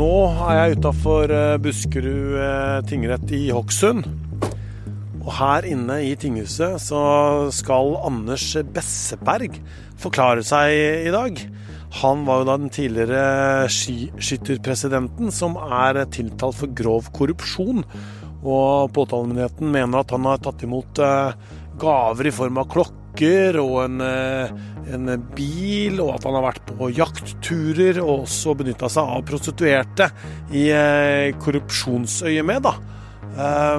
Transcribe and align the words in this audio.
Nå 0.00 0.14
er 0.48 0.56
jeg 0.56 0.78
utafor 0.80 1.32
Buskerud 1.60 2.38
eh, 2.40 2.80
tingrett 2.88 3.32
i 3.36 3.42
Hokksund. 3.52 4.06
Og 5.20 5.32
her 5.36 5.66
inne 5.68 5.98
i 6.08 6.14
tinghuset 6.18 6.80
så 6.80 7.02
skal 7.52 7.98
Anders 8.08 8.46
Besseberg 8.72 9.58
forklare 10.00 10.44
seg 10.46 10.72
i 11.06 11.12
dag. 11.12 11.42
Han 12.00 12.24
var 12.26 12.40
jo 12.40 12.46
da 12.48 12.56
den 12.60 12.72
tidligere 12.72 13.68
skiskytterpresidenten 13.72 15.32
som 15.34 15.58
er 15.58 16.04
tiltalt 16.14 16.56
for 16.60 16.72
grov 16.76 17.10
korrupsjon. 17.14 17.84
Og 18.40 18.92
påtalemyndigheten 18.96 19.68
mener 19.74 20.00
at 20.00 20.14
han 20.14 20.28
har 20.30 20.40
tatt 20.40 20.62
imot 20.64 21.02
eh, 21.04 21.34
gaver 21.80 22.28
i 22.28 22.34
form 22.34 22.60
av 22.60 22.68
klokker 22.70 23.58
og 23.62 23.76
en, 23.84 24.00
eh, 24.04 24.52
en 24.94 25.10
bil, 25.36 26.00
og 26.02 26.14
at 26.16 26.26
han 26.28 26.36
har 26.38 26.46
vært 26.50 26.70
på 26.70 26.90
jaktturer 26.94 28.00
og 28.02 28.26
også 28.26 28.54
benytta 28.60 28.90
seg 28.92 29.14
av 29.16 29.24
prostituerte 29.28 30.10
i 30.52 30.68
eh, 30.74 31.32
korrupsjonsøyemed. 31.40 32.62
da. 32.68 32.76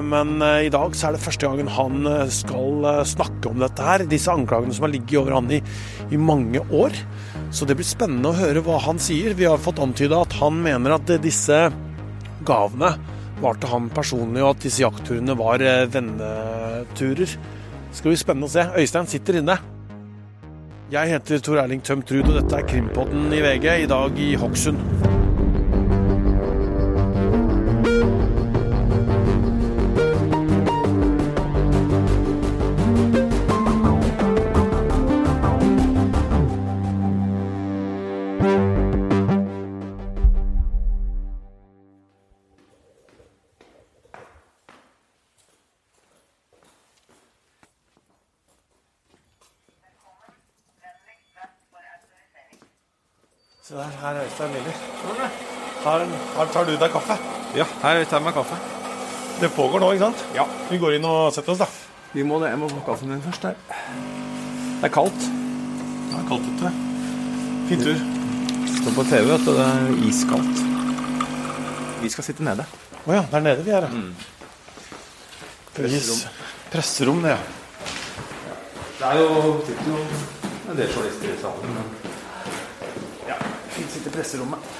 Men 0.02 0.40
i 0.40 0.70
dag 0.72 0.94
så 0.96 1.10
er 1.10 1.14
det 1.14 1.20
første 1.22 1.44
gangen 1.44 1.68
han 1.68 2.06
skal 2.32 3.04
snakke 3.04 3.50
om 3.50 3.60
dette 3.60 3.84
her. 3.84 4.02
Disse 4.08 4.32
anklagene 4.32 4.72
som 4.74 4.86
har 4.86 4.92
ligget 4.94 5.20
over 5.20 5.36
han 5.36 5.50
i, 5.52 5.60
i 6.08 6.18
mange 6.18 6.62
år. 6.72 6.96
Så 7.52 7.68
det 7.68 7.76
blir 7.76 7.86
spennende 7.86 8.32
å 8.32 8.38
høre 8.40 8.62
hva 8.64 8.80
han 8.80 8.98
sier. 8.98 9.36
Vi 9.36 9.44
har 9.44 9.60
fått 9.60 9.82
antyda 9.84 10.22
at 10.24 10.38
han 10.40 10.56
mener 10.64 10.96
at 10.96 11.12
disse 11.22 11.60
gavene 12.48 12.94
var 13.42 13.58
til 13.60 13.72
han 13.72 13.90
personlig, 13.92 14.42
og 14.42 14.54
at 14.54 14.64
disse 14.64 14.82
jaktturene 14.84 15.36
var 15.38 15.62
venneturer. 15.92 17.36
Skal 17.92 18.12
bli 18.12 18.18
spennende 18.20 18.48
å 18.48 18.52
se. 18.52 18.66
Øystein 18.80 19.08
sitter 19.10 19.42
inne. 19.42 19.58
Jeg 20.92 21.08
heter 21.14 21.40
Tor 21.44 21.62
Erling 21.62 21.84
Tømt 21.84 22.10
Ruud, 22.12 22.28
og 22.28 22.36
dette 22.40 22.58
er 22.58 22.68
Krimpodden 22.68 23.32
i 23.32 23.40
VG, 23.44 23.68
i 23.84 23.88
dag 23.88 24.18
i 24.20 24.34
Hokksund. 24.40 25.11
Her 57.82 58.04
tar 58.06 58.20
jeg 58.20 58.24
meg 58.26 58.36
kaffe. 58.36 58.58
Det 59.42 59.48
pågår 59.56 59.82
nå, 59.82 59.88
ikke 59.94 60.06
sant? 60.06 60.20
Ja. 60.36 60.44
Vi 60.70 60.78
går 60.78 60.96
inn 60.98 61.06
og 61.08 61.32
setter 61.34 61.54
oss, 61.54 61.62
da. 61.64 61.68
Vi 62.12 62.22
må 62.26 62.38
det. 62.42 62.52
Jeg 62.52 62.60
må 62.60 62.68
få 62.70 62.82
kaffen 62.86 63.10
min 63.10 63.22
først 63.24 63.48
her. 63.48 63.56
Det 64.82 64.86
er 64.86 64.92
kaldt. 64.94 65.24
Det 66.10 66.20
er 66.20 66.28
kaldt 66.28 66.46
ute. 66.52 66.72
Fin 67.70 67.82
tur. 67.82 68.04
Står 68.76 68.94
på 68.98 69.06
TV, 69.10 69.24
vet 69.32 69.48
du. 69.48 69.52
Det 69.56 69.66
er 69.66 70.06
iskaldt. 70.10 70.62
Vi 72.02 72.12
skal 72.12 72.28
sitte 72.28 72.46
nede. 72.46 72.68
Å 73.02 73.02
oh, 73.08 73.16
ja. 73.16 73.24
Det 73.32 73.40
er 73.40 73.46
nede 73.48 73.66
vi 73.66 73.74
er, 73.74 73.88
ja. 73.88 73.90
Mm. 73.90 74.14
Presserom. 75.72 76.22
Presserom, 76.72 77.26
det, 77.26 77.34
ja. 77.34 77.40
Det 79.00 79.10
er 79.10 79.18
jo, 79.18 79.58
sitter 79.66 79.90
jo 79.90 80.00
en 80.70 80.78
del 80.78 80.92
journalister 80.92 81.32
i 81.32 81.40
salen. 81.42 81.76
men 81.80 82.02
sitter 83.92 84.10
i 84.10 84.14
presserommet. 84.14 84.72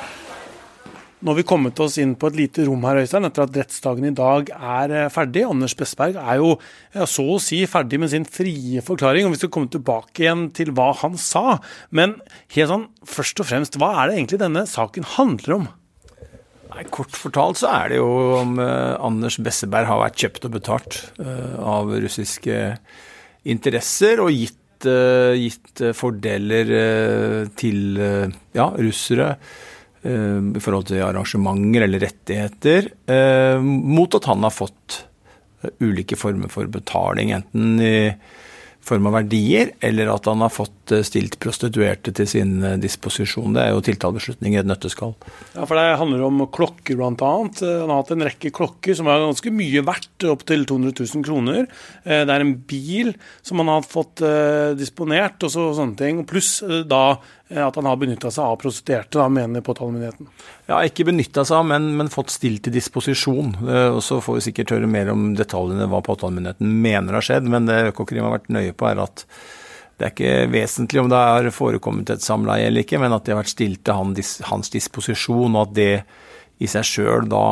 Nå 1.23 1.31
har 1.31 1.39
vi 1.39 1.45
kommet 1.47 1.79
oss 1.79 2.01
inn 2.03 2.17
på 2.19 2.33
et 2.33 2.39
lite 2.41 2.65
rom 2.67 2.83
her, 2.83 2.99
Øystein, 2.99 3.29
etter 3.29 3.45
at 3.45 3.55
rettsdagen 3.55 4.09
i 4.09 4.15
dag 4.19 4.49
er 4.51 4.95
eh, 5.05 5.11
ferdig. 5.15 5.45
Anders 5.47 5.77
Bestberg 5.79 6.17
er 6.19 6.41
jo 6.41 6.57
så 7.07 7.27
å 7.37 7.43
si 7.43 7.61
ferdig 7.71 8.01
med 8.03 8.11
sin 8.11 8.27
frie 8.27 8.83
forklaring, 8.83 9.29
og 9.29 9.37
vi 9.37 9.39
skal 9.39 9.53
komme 9.55 9.71
tilbake 9.71 10.25
igjen 10.25 10.49
til 10.57 10.73
hva 10.75 10.89
han 10.99 11.15
sa. 11.21 11.61
Men 11.95 12.17
helt 12.57 12.73
sånn, 12.73 12.89
først 13.07 13.45
og 13.45 13.49
fremst, 13.53 13.79
hva 13.79 13.93
er 14.01 14.11
det 14.11 14.19
egentlig 14.19 14.41
denne 14.43 14.65
saken 14.67 15.07
handler 15.15 15.57
om? 15.61 15.69
Nei, 16.73 16.89
Kort 16.91 17.15
fortalt 17.15 17.61
så 17.61 17.71
er 17.71 17.93
det 17.93 18.01
jo 18.01 18.11
om 18.41 18.57
uh, 18.59 18.99
Anders 19.05 19.37
Besseberg 19.45 19.87
har 19.87 20.03
vært 20.03 20.19
kjøpt 20.25 20.49
og 20.49 20.55
betalt 20.57 20.99
uh, 21.21 21.61
av 21.77 21.93
russiske 22.03 22.65
interesser 23.53 24.23
og 24.25 24.33
gitt 24.35 24.59
Eh, 24.87 25.35
gitt, 25.39 25.81
eh, 25.81 25.93
fordeler 25.95 26.71
eh, 26.75 27.49
til 27.59 28.01
ja, 28.55 28.67
russere 28.79 29.37
i 30.03 30.61
forhold 30.63 30.89
til 30.89 31.05
arrangementer 31.07 31.85
eller 31.87 32.03
rettigheter, 32.03 32.89
mot 33.63 34.17
at 34.19 34.27
han 34.27 34.43
har 34.43 34.55
fått 34.55 34.97
ulike 35.79 36.19
former 36.19 36.51
for 36.51 36.67
betaling, 36.67 37.31
enten 37.37 37.77
i 37.79 38.11
form 38.83 39.07
av 39.07 39.21
verdier, 39.21 39.71
eller 39.79 40.11
at 40.11 40.27
han 40.27 40.43
har 40.43 40.51
fått 40.51 40.82
eh, 40.93 41.05
stilt 41.07 41.39
prostituerte 41.43 42.13
til 42.17 42.29
sin 42.29 42.55
eh, 42.65 42.79
disposisjon. 42.81 43.55
Det 43.57 43.65
er 43.65 43.73
jo 43.75 43.83
tiltalebeslutning 43.85 44.57
i 44.57 44.61
et 44.61 44.69
nøtteskall. 44.69 45.15
Ja, 45.55 45.67
for 45.67 45.79
Det 45.79 45.99
handler 46.01 46.25
om 46.27 46.45
klokker, 46.53 46.99
bl.a. 46.99 47.11
Han 47.13 47.93
har 47.93 47.99
hatt 47.99 48.15
en 48.15 48.27
rekke 48.29 48.53
klokker 48.55 48.97
som 48.99 49.11
er 49.11 49.25
ganske 49.25 49.53
mye 49.55 49.85
verdt, 49.87 50.27
opptil 50.31 50.67
200 50.69 50.95
000 51.01 51.27
kroner. 51.27 51.69
Eh, 52.05 52.25
det 52.25 52.35
er 52.35 52.47
en 52.47 52.57
bil 52.69 53.15
som 53.43 53.63
han 53.63 53.73
har 53.73 53.87
fått 53.87 54.23
disponert, 54.79 55.43
og 55.43 55.53
så, 55.53 55.69
sånne 55.77 55.99
ting. 55.99 56.21
Pluss 56.29 56.61
da 56.89 57.05
at 57.53 57.77
han 57.77 57.85
har 57.85 57.99
benytta 58.01 58.31
seg 58.33 58.47
av 58.49 58.55
prostituerte, 58.63 59.19
da, 59.19 59.27
mener 59.29 59.65
påtalemyndigheten. 59.65 60.29
Ja, 60.71 60.79
ikke 60.87 61.05
benytta 61.11 61.45
seg 61.45 61.59
av, 61.59 61.67
men, 61.69 61.91
men, 61.99 62.09
fått 62.13 62.33
stilt 62.33 62.63
til 62.65 62.73
disposisjon. 62.73 63.59
Og 63.67 64.01
Så 64.05 64.23
får 64.25 64.39
vi 64.39 64.45
sikkert 64.47 64.73
høre 64.73 64.89
mer 64.89 65.11
om 65.13 65.35
detaljene 65.37 65.91
hva 65.93 66.01
påtalemyndigheten 66.07 66.79
mener 66.87 67.19
har 67.19 67.27
skjedd. 67.27 67.51
Men 67.53 67.69
det 67.69 67.91
Økokrim 67.91 68.25
har 68.25 68.39
vært 68.39 68.49
nøye 68.55 68.73
på, 68.73 68.89
er 68.89 69.03
at 69.05 69.27
det 69.99 70.07
er 70.07 70.15
ikke 70.15 70.53
vesentlig 70.53 71.03
om 71.03 71.11
det 71.13 71.19
har 71.21 71.51
forekommet 71.55 72.11
et 72.15 72.25
samleie 72.25 72.67
eller 72.69 72.87
ikke, 72.87 73.01
men 73.03 73.15
at 73.15 73.27
det 73.27 73.35
har 73.35 73.43
vært 73.43 73.53
stilt 73.53 73.85
til 73.87 73.99
hans 74.49 74.73
disposisjon, 74.73 75.55
og 75.55 75.69
at 75.69 75.77
det 75.77 75.93
i 76.63 76.71
seg 76.71 76.87
sjøl 76.87 77.29
da 77.31 77.45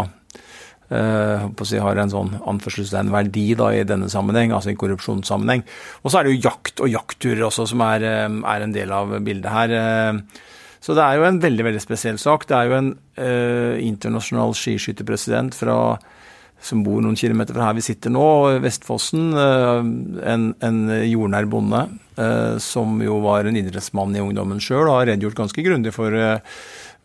si, 0.90 1.78
har 1.78 1.98
en 2.02 2.10
sånn 2.10 2.32
anførselstegn 2.50 3.12
verdi 3.14 3.46
da, 3.58 3.70
i 3.72 3.86
denne 3.86 4.10
sammenheng, 4.10 4.54
altså 4.54 4.72
i 4.72 4.78
korrupsjonssammenheng. 4.78 5.62
Og 6.02 6.10
så 6.10 6.20
er 6.20 6.26
det 6.26 6.34
jo 6.34 6.48
jakt 6.48 6.82
og 6.82 6.90
jaktturer 6.90 7.46
også 7.46 7.68
som 7.70 7.84
er, 7.86 8.02
eh, 8.02 8.26
er, 8.26 8.62
en 8.62 8.74
del 8.74 8.90
av 8.92 9.14
bildet 9.22 9.50
her. 9.50 9.70
Uh, 9.70 10.20
så 10.80 10.96
det 10.96 11.04
er 11.04 11.18
jo 11.18 11.28
en 11.28 11.42
veldig 11.42 11.64
veldig 11.68 11.82
spesiell 11.82 12.18
sak. 12.18 12.46
Det 12.48 12.56
er 12.56 12.70
jo 12.70 12.78
en 12.78 12.90
uh, 13.20 13.76
internasjonal 13.78 14.54
skiskytterpresident 14.56 15.54
fra, 15.54 15.98
som 16.64 16.84
bor 16.84 17.00
noen 17.02 17.16
kilometer 17.16 17.56
fra 17.56 17.70
her 17.70 17.78
vi 17.78 17.86
sitter 17.86 18.12
nå, 18.12 18.26
Vestfossen. 18.64 19.32
En, 19.32 20.50
en 20.60 20.80
jordnær 21.08 21.48
bonde 21.50 21.86
som 22.60 22.98
jo 23.00 23.16
var 23.24 23.48
en 23.48 23.56
idrettsmann 23.56 24.12
i 24.12 24.20
ungdommen 24.20 24.60
sjøl, 24.60 24.90
har 24.92 25.06
redegjort 25.08 25.38
ganske 25.38 25.64
grundig 25.64 25.94
for 25.96 26.12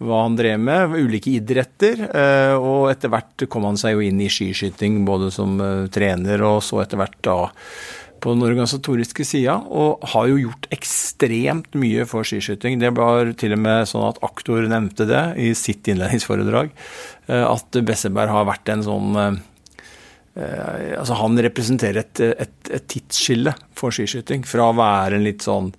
hva 0.04 0.24
han 0.26 0.36
drev 0.36 0.60
med, 0.60 0.96
ulike 0.96 1.38
idretter. 1.38 2.08
Eh, 2.10 2.56
og 2.56 2.90
etter 2.92 3.12
hvert 3.12 3.48
kom 3.52 3.68
han 3.70 3.80
seg 3.80 3.96
jo 3.96 4.04
inn 4.06 4.20
i 4.24 4.32
skiskyting, 4.32 5.04
både 5.08 5.32
som 5.34 5.60
eh, 5.62 5.86
trener 5.94 6.44
og 6.46 6.62
så 6.66 6.84
etter 6.84 7.00
hvert 7.00 7.22
da 7.26 7.38
på 8.26 8.34
den 8.34 8.46
organisatoriske 8.48 9.26
sida, 9.28 9.60
og 9.70 10.02
har 10.16 10.30
jo 10.32 10.40
gjort 10.48 10.66
ekstremt 10.74 11.76
mye 11.78 12.08
for 12.10 12.26
skiskyting. 12.26 12.80
Det 12.82 12.90
var 12.98 13.30
til 13.38 13.54
og 13.54 13.62
med 13.62 13.86
sånn 13.92 14.08
at 14.08 14.22
aktor 14.26 14.66
nevnte 14.72 15.06
det 15.06 15.26
i 15.44 15.52
sitt 15.58 15.86
innledningsforedrag, 15.92 16.72
eh, 16.72 17.15
at 17.26 17.78
Besseberg 17.86 18.30
har 18.30 18.48
vært 18.50 18.70
en 18.70 18.84
sånn 18.86 19.20
Eh, 20.36 21.00
altså 21.00 21.16
Han 21.16 21.40
representerer 21.40 22.02
et, 22.02 22.20
et, 22.20 22.56
et, 22.68 22.86
tidsskille 22.92 23.54
for 23.78 23.96
skiskyting. 23.96 24.44
Fra 24.48 24.68
å 24.68 24.76
være 24.76 25.16
en 25.16 25.24
litt 25.24 25.46
sånn 25.46 25.70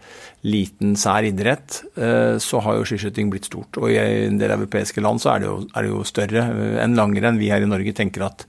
liten, 0.47 0.95
sær 0.97 1.27
idrett, 1.29 1.83
eh, 2.01 2.39
så 2.41 2.63
har 2.65 2.79
jo 2.79 2.87
skiskyting 2.89 3.29
blitt 3.33 3.51
stort. 3.51 3.77
Og 3.77 3.91
i 3.93 3.99
en 4.01 4.41
del 4.41 4.55
europeiske 4.57 5.05
land 5.05 5.21
så 5.21 5.35
er 5.35 5.45
det 5.45 5.51
jo, 5.51 5.59
er 5.69 5.85
det 5.85 5.93
jo 5.93 6.03
større 6.09 6.47
eh, 6.49 6.81
enn 6.85 6.97
langrenn. 6.97 7.41
Vi 7.43 7.53
her 7.53 7.67
i 7.67 7.69
Norge 7.69 7.93
tenker 7.97 8.25
at 8.31 8.47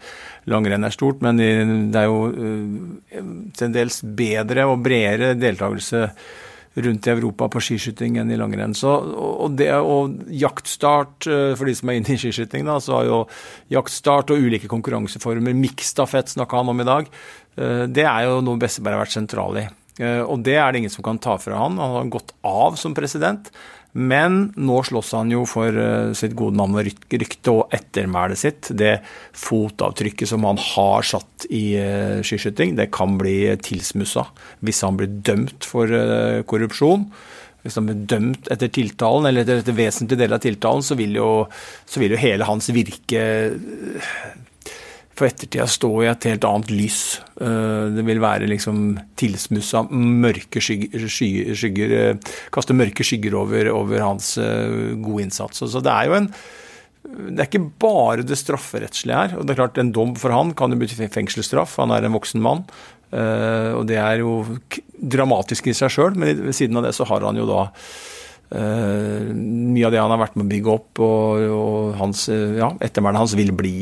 langrenn 0.47 0.88
er 0.88 0.95
stort, 0.95 1.19
men 1.25 1.41
det 1.91 2.00
er 2.00 2.07
jo 2.07 2.21
til 3.57 3.71
dels 3.73 4.00
bedre 4.15 4.63
og 4.69 4.79
bredere 4.85 5.33
deltakelse 5.35 6.05
rundt 6.77 7.07
i 7.07 7.13
Europa 7.13 7.47
på 7.51 7.62
skiskyting 7.63 8.19
enn 8.21 8.31
i 8.31 8.38
langrenn. 8.39 8.75
Så, 8.77 8.91
og, 8.91 9.56
det, 9.57 9.71
og 9.77 10.19
jaktstart, 10.29 11.27
eh, 11.29 11.56
for 11.57 11.69
de 11.69 11.75
som 11.77 11.91
er 11.91 12.00
inne 12.00 12.13
i 12.13 12.21
skiskyting, 12.21 12.68
da, 12.68 12.77
så 12.83 13.00
har 13.00 13.09
jo 13.09 13.24
jaktstart 13.74 14.33
og 14.33 14.45
ulike 14.45 14.69
konkurranseformer, 14.71 15.57
miksstafett 15.57 16.35
snakka 16.35 16.62
han 16.62 16.74
om 16.74 16.83
i 16.83 16.88
dag, 16.88 17.09
eh, 17.57 17.83
det 17.89 18.06
er 18.06 18.29
jo 18.29 18.39
noe 18.45 18.62
Besseberg 18.62 19.00
har 19.00 19.06
vært 19.06 19.18
sentral 19.18 19.62
i. 19.63 19.68
Eh, 19.97 20.21
og 20.21 20.44
det 20.45 20.57
er 20.62 20.71
det 20.71 20.83
ingen 20.83 20.94
som 20.94 21.06
kan 21.06 21.19
ta 21.21 21.38
fra 21.41 21.63
han. 21.63 21.79
Han 21.81 21.97
har 21.97 22.13
gått 22.13 22.35
av 22.45 22.77
som 22.79 22.95
president, 22.97 23.50
Men 23.94 24.51
nå 24.60 24.81
slåss 24.86 25.13
han 25.18 25.31
jo 25.34 25.44
for 25.50 25.74
uh, 25.74 26.13
sitt 26.18 26.36
gode 26.38 26.57
navn 26.60 26.78
og 26.78 26.86
rykte 26.88 27.54
og 27.54 27.74
ettermælet 27.74 28.42
sitt. 28.42 28.69
Det 28.78 28.98
fotavtrykket 29.38 30.30
som 30.30 30.45
han 30.48 30.60
har 30.62 31.07
satt 31.07 31.48
i 31.50 31.63
uh, 31.80 32.19
skiskyting, 32.25 32.75
det 32.78 32.92
kan 32.95 33.18
bli 33.19 33.39
tilsmussa 33.63 34.28
hvis 34.66 34.84
han 34.86 35.00
blir 35.00 35.18
dømt 35.25 35.66
for 35.68 35.89
uh, 35.89 36.44
korrupsjon. 36.50 37.07
Hvis 37.66 37.80
han 37.80 37.88
blir 37.89 38.04
dømt 38.07 38.51
etter 38.54 38.69
tiltalen, 38.72 39.28
eller 39.28 39.50
etter 39.57 39.75
vesentlig 39.75 40.19
del 40.22 40.36
av 40.36 40.44
tiltalen, 40.44 40.86
så 40.86 40.95
vil, 40.95 41.18
jo, 41.18 41.31
så 41.89 42.00
vil 42.00 42.13
jo 42.13 42.22
hele 42.22 42.48
hans 42.48 42.69
virke 42.72 43.24
for 45.17 45.27
ettertida 45.27 45.65
stå 45.69 45.89
i 46.03 46.09
et 46.11 46.27
helt 46.29 46.45
annet 46.47 46.71
lys. 46.73 47.01
Eh, 47.41 47.87
det 47.95 48.05
vil 48.05 48.21
være 48.21 48.49
liksom 48.49 48.97
tilsmussa 49.19 49.83
mørke 49.89 50.61
skygger, 50.63 51.07
skygger, 51.09 51.95
eh, 51.97 52.35
Kaste 52.53 52.75
mørke 52.77 53.05
skygger 53.05 53.37
over, 53.39 53.71
over, 53.73 54.03
hans 54.03 54.35
eh, 54.41 54.93
gode 55.01 55.25
innsats. 55.25 55.63
Så 55.65 55.83
det 55.83 55.93
er 55.93 56.09
jo 56.09 56.21
en 56.21 56.31
det 57.07 57.39
er 57.39 57.47
ikke 57.47 57.69
bare 57.79 58.23
det 58.27 58.35
strafferettslige 58.35 59.15
her. 59.15 59.35
og 59.37 59.45
det 59.45 59.53
er 59.53 59.59
klart 59.61 59.77
En 59.79 59.93
dom 59.95 60.09
for 60.19 60.33
han 60.35 60.51
kan 60.51 60.73
jo 60.73 60.77
bety 60.81 60.97
fengselsstraff. 61.07 61.77
Han 61.79 61.93
er 61.95 62.03
en 62.03 62.11
voksen 62.11 62.41
mann. 62.43 62.65
Og 63.15 63.85
det 63.87 63.95
er 63.95 64.19
jo 64.19 64.43
dramatisk 64.99 65.69
i 65.71 65.73
seg 65.77 65.93
sjøl, 65.93 66.17
men 66.19 66.41
ved 66.49 66.57
siden 66.57 66.75
av 66.75 66.83
det 66.83 66.91
så 66.97 67.07
har 67.07 67.23
han 67.23 67.39
jo 67.39 67.45
da 67.47 67.61
mye 68.51 69.87
av 69.87 69.95
det 69.95 70.01
han 70.03 70.11
har 70.11 70.19
vært 70.19 70.35
med 70.35 70.49
å 70.49 70.51
bygge 70.51 70.73
opp, 70.73 70.99
og, 70.99 71.47
og 71.55 71.95
hans, 72.01 72.27
ja, 72.27 72.73
ettermælet 72.83 73.23
hans 73.23 73.37
vil 73.39 73.55
bli 73.55 73.77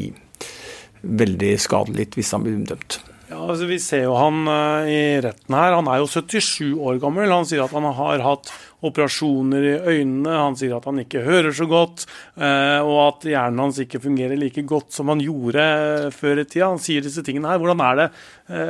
veldig 1.06 1.56
skadelig 1.62 2.10
hvis 2.16 2.34
han 2.36 2.46
blir 2.46 2.64
dømt. 2.68 3.00
Ja, 3.26 3.40
altså 3.42 3.66
Vi 3.66 3.80
ser 3.82 4.04
jo 4.06 4.14
han 4.20 4.46
uh, 4.46 4.86
i 4.86 5.18
retten 5.24 5.56
her. 5.58 5.74
Han 5.80 5.90
er 5.90 6.02
jo 6.02 6.10
77 6.10 6.78
år 6.78 7.00
gammel. 7.02 7.32
Han 7.34 7.48
sier 7.48 7.64
at 7.64 7.74
han 7.74 7.88
har 7.98 8.22
hatt 8.22 8.52
operasjoner 8.86 9.66
i 9.66 9.74
øynene. 9.96 10.30
Han 10.30 10.58
sier 10.60 10.76
at 10.78 10.86
han 10.86 11.02
ikke 11.02 11.24
hører 11.26 11.56
så 11.56 11.66
godt, 11.70 12.06
uh, 12.38 12.86
og 12.86 13.00
at 13.08 13.26
hjernen 13.32 13.64
hans 13.64 13.82
ikke 13.82 14.04
fungerer 14.04 14.38
like 14.38 14.62
godt 14.70 14.94
som 14.94 15.10
han 15.10 15.24
gjorde 15.26 15.66
uh, 15.66 16.10
før 16.14 16.44
i 16.44 16.46
tida. 16.46 16.70
Han 16.70 16.82
sier 16.82 17.06
disse 17.06 17.24
tingene 17.26 17.50
her. 17.50 17.62
Hvordan 17.62 17.82
er 17.88 18.02
det 18.04 18.10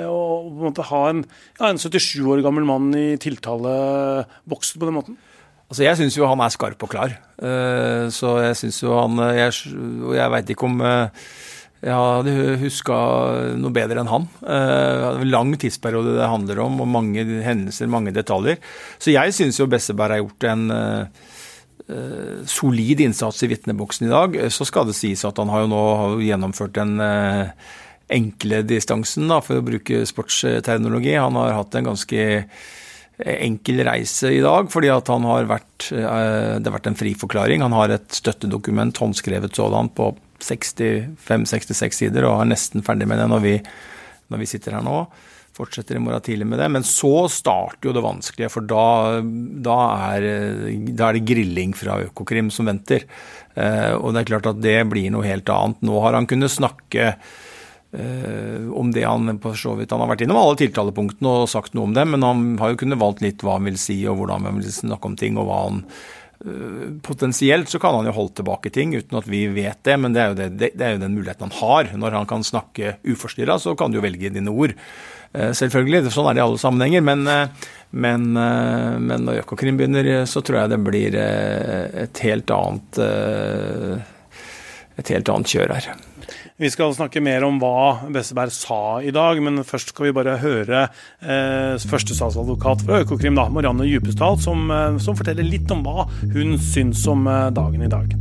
å 0.08 0.20
på 0.48 0.54
en 0.56 0.70
måte 0.70 0.88
ha 0.88 1.02
en, 1.12 1.26
ja, 1.60 1.68
en 1.68 1.82
77 1.82 2.24
år 2.24 2.44
gammel 2.46 2.64
mann 2.68 2.94
i 2.96 3.08
tiltaleboksen 3.20 4.80
på 4.80 4.88
den 4.88 4.96
måten? 4.96 5.18
Altså, 5.66 5.84
Jeg 5.84 6.00
syns 6.00 6.16
jo 6.16 6.30
han 6.30 6.40
er 6.46 6.54
skarp 6.54 6.86
og 6.86 6.94
klar. 6.94 7.18
så 8.14 8.36
jeg 8.40 8.56
syns 8.56 8.78
jo 8.84 8.94
han 8.94 9.18
Jeg, 9.34 9.56
jeg 10.14 10.32
veit 10.32 10.52
ikke 10.54 10.70
om 10.70 10.84
jeg 11.86 11.94
hadde 11.94 12.58
huska 12.64 12.96
noe 13.62 13.74
bedre 13.74 14.02
enn 14.02 14.10
han. 14.10 14.24
Uh, 14.42 15.22
lang 15.30 15.52
tidsperiode 15.62 16.16
det 16.18 16.30
handler 16.32 16.64
om, 16.64 16.80
og 16.82 16.90
mange 16.90 17.22
hendelser, 17.46 17.92
mange 17.92 18.14
detaljer. 18.16 18.58
Så 18.98 19.14
jeg 19.14 19.36
syns 19.38 19.60
jo 19.62 19.70
Besseberg 19.70 20.16
har 20.16 20.24
gjort 20.24 20.48
en 20.50 20.64
uh, 20.74 22.46
solid 22.50 23.04
innsats 23.06 23.46
i 23.46 23.52
vitneboksen 23.52 24.08
i 24.08 24.14
dag. 24.16 24.40
Så 24.50 24.66
skal 24.66 24.90
det 24.90 24.98
sies 24.98 25.22
at 25.30 25.38
han 25.38 25.54
har 25.54 25.66
jo 25.66 25.70
nå 25.76 25.84
gjennomført 26.26 26.74
den 26.80 26.98
enkle 28.10 28.64
distansen, 28.66 29.30
da, 29.30 29.38
for 29.46 29.62
å 29.62 29.66
bruke 29.66 30.02
sportsterminologi. 30.10 31.14
Han 31.22 31.38
har 31.38 31.54
hatt 31.60 31.78
en 31.78 31.92
ganske 31.92 32.26
enkel 33.22 33.86
reise 33.86 34.34
i 34.34 34.42
dag, 34.42 34.74
fordi 34.74 34.90
at 34.92 35.14
han 35.14 35.30
har 35.30 35.46
vært, 35.54 35.92
det 35.94 36.66
har 36.66 36.74
vært 36.74 36.90
en 36.90 36.98
fri 36.98 37.14
forklaring. 37.14 37.62
Han 37.62 37.78
har 37.78 37.94
et 37.94 38.18
støttedokument, 38.18 38.98
håndskrevet 39.06 39.62
sådan, 39.62 39.94
på 39.94 40.10
65-66 40.44 42.02
sider 42.02 42.28
og 42.28 42.42
er 42.42 42.52
nesten 42.52 42.84
ferdig 42.86 43.08
med 43.10 43.22
det 43.22 43.30
når 43.32 43.46
vi, 43.46 43.56
når 44.32 44.42
vi, 44.42 44.50
sitter 44.50 44.78
her 44.78 44.86
nå. 44.86 45.06
Fortsetter 45.56 45.96
i 45.96 46.02
morgen 46.04 46.24
tidlig 46.24 46.48
med 46.50 46.60
det. 46.60 46.68
Men 46.74 46.84
så 46.84 47.30
starter 47.32 47.90
jo 47.90 47.96
det 47.96 48.04
vanskelige, 48.04 48.52
for 48.52 48.68
da, 48.68 49.22
da, 49.24 49.80
er, 50.12 50.28
da 50.92 51.08
er, 51.08 51.18
det 51.18 51.26
grilling 51.30 51.72
fra 51.78 52.02
Økokrim 52.10 52.52
som 52.52 52.68
venter. 52.68 53.08
Eh, 53.56 53.94
og 53.96 54.12
det 54.12 54.24
er 54.26 54.32
klart 54.34 54.52
at 54.52 54.60
det 54.64 54.82
blir 54.92 55.14
noe 55.16 55.28
helt 55.28 55.50
annet. 55.54 55.80
Nå 55.88 56.02
har 56.04 56.18
han 56.20 56.28
kunnet 56.28 56.52
snakke 56.52 57.14
eh, 57.14 58.68
om 58.68 58.92
det 58.92 59.08
han 59.08 59.40
på 59.40 59.56
så 59.56 59.78
vidt 59.80 59.96
Han 59.96 60.04
har 60.04 60.12
vært 60.12 60.26
innom 60.26 60.42
alle 60.42 60.60
tiltalepunktene 60.60 61.38
og 61.46 61.50
sagt 61.52 61.76
noe 61.78 61.88
om 61.88 61.96
det, 61.96 62.04
men 62.12 62.28
han 62.28 62.46
har 62.60 62.74
jo 62.74 62.84
kunnet 62.84 63.00
valgt 63.00 63.24
litt 63.24 63.46
hva 63.46 63.56
han 63.56 63.72
vil 63.72 63.80
si 63.80 64.02
og 64.12 64.20
hvordan 64.20 64.50
han 64.50 64.60
vil 64.60 64.76
snakke 64.76 65.08
om 65.08 65.16
ting, 65.20 65.40
og 65.40 65.48
hva 65.48 65.64
han 65.70 65.84
potensielt 67.02 67.70
så 67.70 67.80
kan 67.82 67.96
han 67.98 68.08
jo 68.10 68.16
holde 68.16 68.36
tilbake 68.40 68.72
ting 68.74 68.94
uten 68.96 69.18
at 69.20 69.28
vi 69.30 69.46
vet 69.52 69.80
det, 69.88 69.98
men 70.02 70.16
det 70.16 70.22
er 70.22 70.32
jo, 70.32 70.38
det, 70.38 70.72
det 70.78 70.86
er 70.86 70.96
jo 70.96 71.04
den 71.04 71.18
muligheten 71.18 71.50
han 71.50 71.58
har. 71.60 71.92
Når 71.98 72.18
han 72.20 72.30
kan 72.30 72.46
snakke 72.46 72.98
uforstyrra, 73.04 73.58
så 73.62 73.76
kan 73.78 73.92
du 73.92 74.00
jo 74.00 74.06
velge 74.06 74.34
dine 74.34 74.54
ord. 74.54 74.76
Eh, 75.34 75.52
selvfølgelig, 75.58 76.12
sånn 76.14 76.30
er 76.30 76.38
det 76.38 76.44
i 76.44 76.46
alle 76.46 76.62
sammenhenger. 76.62 77.06
Men, 77.06 77.26
eh, 77.32 77.70
men, 77.96 78.28
men 78.36 79.24
når 79.24 79.46
Økokrim 79.46 79.78
begynner, 79.80 80.26
så 80.28 80.44
tror 80.44 80.62
jeg 80.62 80.74
det 80.74 80.82
blir 80.84 81.16
et 81.16 82.20
helt 82.26 82.52
annet 82.52 83.00
et 85.00 85.12
helt 85.14 85.32
annet 85.32 85.52
kjør 85.52 85.74
her. 85.76 85.96
Vi 86.56 86.70
skal 86.72 86.94
snakke 86.96 87.20
mer 87.20 87.44
om 87.44 87.58
hva 87.60 88.08
Besseberg 88.16 88.54
sa 88.56 89.02
i 89.04 89.12
dag, 89.12 89.42
men 89.44 89.60
først 89.68 89.92
skal 89.92 90.08
vi 90.08 90.14
bare 90.16 90.38
høre 90.40 90.86
eh, 90.88 91.76
førstestatsadvokat 91.84 92.86
fra 92.88 93.02
Økokrim, 93.04 93.36
da, 93.36 93.50
Marianne 93.52 93.84
Djupesdal, 93.90 94.40
som, 94.40 94.72
eh, 94.72 94.96
som, 95.04 95.18
forteller 95.20 95.44
litt 95.44 95.72
om 95.76 95.84
hva 95.84 96.06
hun 96.32 96.56
syns 96.64 97.04
om 97.12 97.28
eh, 97.28 97.50
dagen 97.56 97.84
i 97.84 97.92
dag. 97.92 98.16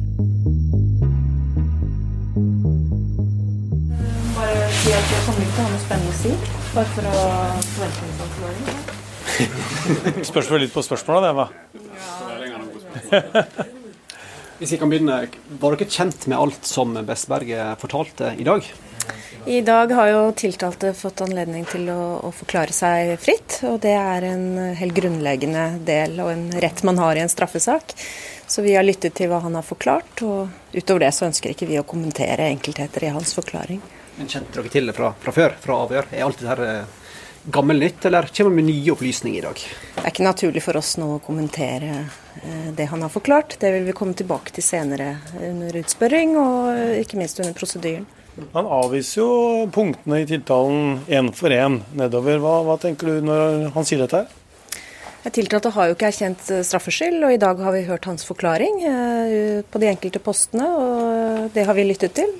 Bare 4.34 4.66
si 4.80 4.90
at 4.98 5.14
jeg 5.14 5.22
kommer 5.28 5.46
ikke 5.46 5.54
til 5.54 5.62
å 5.62 5.68
ha 5.68 5.70
noe 5.70 5.84
spennende 5.84 6.10
å 6.10 6.18
si, 6.18 6.34
bare 6.74 6.90
for 6.96 7.04
å 7.12 7.14
forvente 7.70 8.02
en 8.08 8.18
forklaring. 8.24 8.66
Spørs 10.32 10.50
vel 10.50 10.66
litt 10.66 10.74
på 10.74 10.82
spørsmålet, 10.82 11.30
det, 11.30 11.32
hva? 11.38 11.46
Ja. 13.14 13.80
Hvis 14.64 14.78
jeg 14.78 14.80
kan 14.80 14.88
begynne, 14.88 15.16
Var 15.60 15.74
dere 15.76 15.92
kjent 15.92 16.22
med 16.24 16.38
alt 16.40 16.64
som 16.64 16.94
Bestberget 17.04 17.76
fortalte 17.82 18.30
i 18.40 18.46
dag? 18.48 18.64
I 19.44 19.58
dag 19.60 19.90
har 19.92 20.06
jo 20.08 20.22
tiltalte 20.40 20.94
fått 20.96 21.20
anledning 21.20 21.66
til 21.68 21.90
å, 21.92 21.98
å, 22.24 22.30
forklare 22.32 22.72
seg 22.72 23.12
fritt. 23.20 23.58
Og 23.68 23.76
det 23.84 23.92
er 23.92 24.24
en 24.24 24.46
helt 24.78 24.96
grunnleggende 24.96 25.66
del 25.84 26.16
og 26.24 26.32
en 26.32 26.46
rett 26.64 26.80
man 26.88 26.96
har 26.96 27.12
i 27.12 27.20
en 27.26 27.28
straffesak. 27.28 27.92
Så 28.48 28.64
vi 28.64 28.72
har 28.72 28.88
lyttet 28.88 29.12
til 29.20 29.28
hva 29.28 29.42
han 29.44 29.60
har 29.60 29.68
forklart, 29.68 30.24
og 30.24 30.48
utover 30.72 31.04
det 31.04 31.12
så 31.12 31.28
ønsker 31.28 31.52
ikke 31.52 31.68
vi 31.68 31.76
å 31.82 31.84
kommentere 31.84 32.48
enkeltheter 32.48 33.04
i 33.04 33.12
hans 33.12 33.36
forklaring. 33.36 33.84
Men 34.16 34.32
Kjente 34.32 34.62
dere 34.62 34.72
til 34.72 34.88
det 34.88 34.96
fra, 34.96 35.12
fra 35.20 35.36
før, 35.42 35.60
fra 35.60 35.80
avhør? 35.84 36.08
Er 36.08 36.24
alt 36.24 36.40
dette 36.40 36.54
her 36.54 36.64
eh, 36.70 37.03
gammelnytt, 37.44 38.04
eller 38.04 38.28
kommer 38.36 38.50
med 38.50 38.64
nye 38.64 38.92
opplysninger 38.92 39.38
i 39.38 39.44
dag? 39.44 39.62
Det 39.94 40.02
er 40.04 40.12
ikke 40.12 40.26
naturlig 40.26 40.62
for 40.64 40.80
oss 40.80 40.94
nå 41.00 41.08
å 41.16 41.22
kommentere 41.24 41.92
eh, 42.42 42.68
det 42.76 42.88
han 42.90 43.04
har 43.04 43.12
forklart. 43.12 43.58
Det 43.60 43.72
vil 43.74 43.88
vi 43.88 43.96
komme 43.96 44.16
tilbake 44.16 44.54
til 44.54 44.64
senere 44.64 45.16
under 45.40 45.80
utspørring, 45.82 46.36
og 46.40 47.00
ikke 47.00 47.20
minst 47.20 47.40
under 47.42 47.56
prosedyren. 47.56 48.06
Han 48.54 48.66
avviser 48.66 49.20
jo 49.20 49.66
punktene 49.70 50.24
i 50.24 50.26
tiltalen 50.26 51.04
én 51.06 51.30
for 51.36 51.54
én 51.54 51.82
nedover. 51.94 52.40
Hva, 52.42 52.56
hva, 52.66 52.78
tenker 52.82 53.12
du 53.12 53.28
når 53.28 53.68
han 53.76 53.86
sier 53.86 54.02
dette? 54.02 54.24
her? 54.24 54.40
Tiltalte 55.32 55.72
har 55.72 55.88
jo 55.88 55.96
ikke 55.96 56.10
erkjent 56.10 56.50
eh, 56.52 56.64
straffskyld, 56.66 57.22
og 57.24 57.32
i 57.32 57.40
dag 57.40 57.60
har 57.64 57.72
vi 57.72 57.84
hørt 57.88 58.08
hans 58.10 58.26
forklaring 58.28 58.82
eh, 58.84 59.62
på 59.64 59.80
de 59.80 59.88
enkelte 59.88 60.20
postene. 60.20 60.68
og 60.68 61.54
Det 61.54 61.64
har 61.64 61.76
vi 61.78 61.86
lyttet 61.88 62.16
til. 62.18 62.34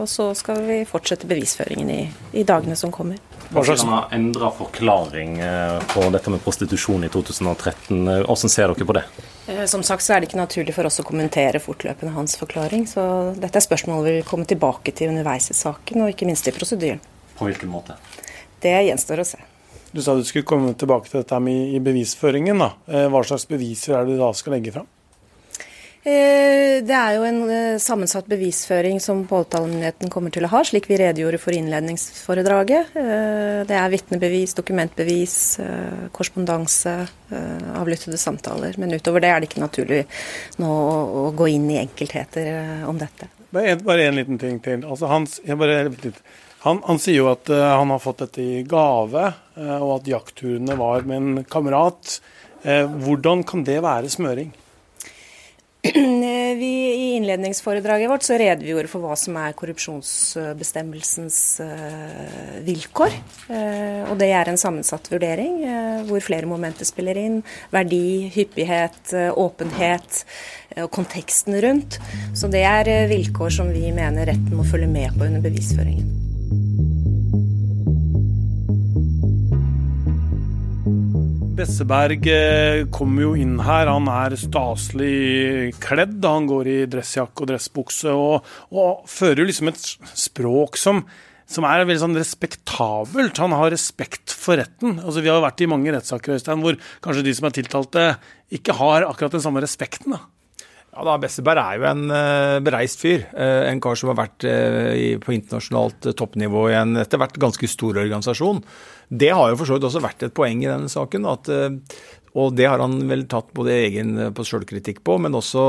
Og 0.00 0.08
så 0.10 0.30
skal 0.36 0.60
vi 0.66 0.82
fortsette 0.88 1.28
bevisføringen 1.30 1.90
i, 1.90 2.02
i 2.36 2.44
dagene 2.46 2.76
som 2.76 2.92
kommer. 2.92 3.18
Hva 3.50 3.64
slags 3.66 3.82
endra 4.14 4.52
forklaring 4.54 5.40
eh, 5.42 5.80
på 5.90 6.04
dette 6.14 6.30
med 6.30 6.42
prostitusjon 6.44 7.02
i 7.02 7.08
2013. 7.10 8.04
Hvordan 8.22 8.52
ser 8.52 8.70
dere 8.70 8.86
på 8.86 8.94
det? 8.94 9.02
Eh, 9.50 9.64
som 9.66 9.82
sagt 9.82 10.06
så 10.06 10.14
er 10.14 10.22
det 10.22 10.30
ikke 10.30 10.38
naturlig 10.38 10.76
for 10.76 10.86
oss 10.86 11.02
å 11.02 11.06
kommentere 11.06 11.58
fortløpende 11.62 12.14
hans 12.14 12.38
forklaring. 12.38 12.86
Så 12.86 13.02
dette 13.34 13.58
er 13.58 13.66
spørsmål 13.66 14.04
vi 14.06 14.16
vil 14.20 14.28
komme 14.28 14.46
tilbake 14.46 14.94
til 14.94 15.10
underveis 15.10 15.50
i 15.50 15.58
saken, 15.58 16.04
og 16.04 16.14
ikke 16.14 16.30
minst 16.30 16.46
i 16.46 16.54
prosedyren. 16.54 17.02
På 17.40 17.48
hvilken 17.48 17.72
måte? 17.72 17.98
Det 18.62 18.76
gjenstår 18.86 19.24
å 19.24 19.26
se. 19.32 19.42
Du 19.92 20.02
sa 20.02 20.14
du 20.14 20.22
skulle 20.24 20.46
komme 20.46 20.70
tilbake 20.78 21.10
til 21.10 21.18
dette 21.18 21.38
med 21.42 21.74
i 21.74 21.82
bevisføringen. 21.82 22.62
da. 22.62 22.70
Eh, 22.86 23.08
hva 23.10 23.24
slags 23.26 23.48
beviser 23.50 23.96
er 23.98 24.06
det 24.06 24.14
du 24.14 24.22
da 24.22 24.30
skal 24.38 24.54
legge 24.54 24.70
fram? 24.74 24.86
Eh, 26.00 26.78
det 26.86 26.94
er 26.94 27.16
jo 27.16 27.24
en 27.26 27.40
eh, 27.50 27.78
sammensatt 27.82 28.28
bevisføring 28.30 29.00
som 29.02 29.24
påtalemyndigheten 29.28 30.12
kommer 30.14 30.30
til 30.30 30.46
å 30.46 30.50
ha, 30.52 30.62
slik 30.64 30.86
vi 30.88 31.00
redegjorde 31.00 31.40
for 31.42 31.58
innledningsforedraget. 31.58 32.94
Det 33.66 33.76
er 33.76 33.90
vitnebevis, 33.90 34.54
dokumentbevis, 34.54 35.34
korrespondanse, 36.14 36.94
avlyttede 37.74 38.20
samtaler. 38.20 38.78
Men 38.78 38.94
utover 38.94 39.26
det 39.26 39.32
er 39.34 39.42
det 39.42 39.50
ikke 39.50 39.64
naturlig 39.64 40.04
nå 40.62 40.70
å 40.70 41.26
gå 41.34 41.50
inn 41.50 41.66
i 41.74 41.80
enkeltheter 41.82 42.86
om 42.88 42.98
dette. 43.00 43.26
Bare 43.50 44.06
en 44.06 44.22
liten 44.22 44.38
ting 44.38 44.62
til. 44.62 44.86
Altså, 44.86 45.10
han, 45.10 45.26
han, 46.64 46.82
han, 46.84 47.00
sier 47.00 47.22
jo 47.22 47.30
at 47.32 47.48
han 47.48 47.92
har 47.92 48.02
fått 48.02 48.24
dette 48.26 48.42
i 48.44 48.62
gave, 48.68 49.30
og 49.56 49.92
at 49.94 50.08
jaktturene 50.10 50.76
var 50.76 51.06
med 51.08 51.16
en 51.16 51.44
kamerat. 51.48 52.18
Hvordan 52.62 53.46
kan 53.48 53.64
det 53.64 53.78
være 53.80 54.12
smøring? 54.12 54.50
Vi 56.60 56.72
i 56.94 57.16
innledningsforedraget 57.16 58.10
vårt 58.10 58.22
så 58.22 58.36
redegjorde 58.38 58.88
for 58.92 59.00
hva 59.00 59.14
som 59.16 59.38
er 59.40 59.54
korrupsjonsbestemmelsens 59.56 61.38
uh, 61.64 62.58
vilkår. 62.66 63.16
Uh, 63.48 64.10
og 64.10 64.18
det 64.20 64.28
er 64.36 64.50
en 64.50 64.60
sammensatt 64.60 65.08
vurdering 65.12 65.62
uh, 65.64 66.02
hvor 66.10 66.20
flere 66.24 66.48
momenter 66.50 66.88
spiller 66.88 67.16
inn. 67.16 67.40
Verdi, 67.72 68.28
hyppighet, 68.34 69.14
åpenhet 69.32 70.24
og 70.84 70.90
konteksten 70.92 71.56
rundt. 71.64 71.96
Så 72.36 72.52
det 72.52 72.66
er 72.68 73.08
vilkår 73.10 73.56
som 73.60 73.72
vi 73.72 73.88
mener 73.88 74.28
retten 74.28 74.58
må 74.58 74.68
følge 74.68 74.90
med 74.90 75.16
på 75.16 75.30
under 75.30 75.48
bevisføringen. 75.48 76.29
Besseberg 81.60 82.24
kommer 82.88 83.26
jo 83.26 83.30
inn 83.36 83.58
her. 83.60 83.90
Han 83.90 84.06
er 84.08 84.32
staselig 84.40 85.74
kledd. 85.82 86.22
Han 86.24 86.46
går 86.48 86.70
i 86.72 86.76
dressjakke 86.88 87.44
og 87.44 87.50
dressbukse 87.50 88.14
og, 88.16 88.48
og 88.72 89.02
fører 89.10 89.42
jo 89.42 89.48
liksom 89.50 89.68
et 89.68 89.82
språk 90.16 90.80
som, 90.80 91.02
som 91.44 91.68
er 91.68 91.84
veldig 91.84 92.00
sånn 92.00 92.16
respektabelt. 92.16 93.42
Han 93.44 93.52
har 93.58 93.74
respekt 93.74 94.32
for 94.32 94.56
retten. 94.56 95.02
Altså, 95.02 95.20
vi 95.20 95.28
har 95.28 95.36
jo 95.36 95.44
vært 95.44 95.60
i 95.60 95.68
mange 95.68 95.92
rettssaker 95.92 96.38
Øystein, 96.38 96.64
hvor 96.64 96.80
kanskje 97.04 97.26
de 97.28 97.36
som 97.36 97.50
er 97.50 97.56
tiltalte, 97.58 98.10
ikke 98.56 98.78
har 98.80 99.10
akkurat 99.10 99.36
den 99.36 99.44
samme 99.44 99.60
respekten. 99.60 100.16
da. 100.16 100.24
Ja 100.90 101.04
da, 101.06 101.18
Besseberg 101.22 101.60
er 101.60 101.76
jo 101.78 101.84
en 101.86 102.08
uh, 102.10 102.56
bereist 102.66 102.98
fyr. 103.04 103.28
Uh, 103.36 103.68
en 103.68 103.78
kar 103.84 104.00
som 104.00 104.10
har 104.10 104.18
vært 104.24 104.48
uh, 104.48 104.90
i, 104.96 105.12
på 105.22 105.36
internasjonalt 105.36 106.08
toppnivå 106.18 106.64
i 106.72 106.78
en 106.80 106.98
etter 107.04 107.20
hvert 107.20 107.36
ganske 107.38 107.68
stor 107.70 108.00
organisasjon. 108.00 108.64
Det 109.10 109.34
har 109.34 109.50
jo 109.50 109.58
for 109.58 109.68
så 109.68 109.76
vidt 109.76 109.88
også 109.88 110.02
vært 110.04 110.24
et 110.26 110.34
poeng 110.36 110.62
i 110.62 110.70
denne 110.70 110.90
saken. 110.90 111.26
At, 111.26 111.50
og 112.38 112.54
det 112.54 112.68
har 112.70 112.78
han 112.78 112.94
vel 113.10 113.24
tatt 113.30 113.50
både 113.56 113.74
egen 113.74 114.12
på 114.36 114.44
selvkritikk 114.46 115.00
på, 115.06 115.16
men 115.18 115.34
også 115.34 115.64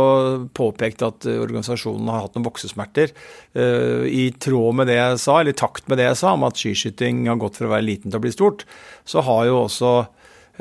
påpekt 0.53 1.01
at 1.07 1.25
organisasjonen 1.25 2.11
har 2.13 2.27
hatt 2.27 2.37
noen 2.37 2.45
voksesmerter. 2.45 3.15
I 3.57 4.27
tråd 4.37 4.77
med 4.77 4.91
det 4.91 4.99
jeg 4.99 5.17
sa, 5.25 5.39
eller 5.39 5.55
i 5.55 5.61
takt 5.63 5.89
med 5.89 5.97
det 5.97 6.11
jeg 6.11 6.21
sa 6.21 6.35
om 6.37 6.45
at 6.45 6.61
skiskyting 6.61 7.25
har 7.31 7.41
gått 7.41 7.57
fra 7.57 7.65
å 7.65 7.73
være 7.73 7.87
liten 7.89 8.13
til 8.13 8.21
å 8.21 8.25
bli 8.27 8.35
stort, 8.35 8.67
så 9.09 9.25
har 9.25 9.49
jo 9.49 9.63
også 9.63 9.95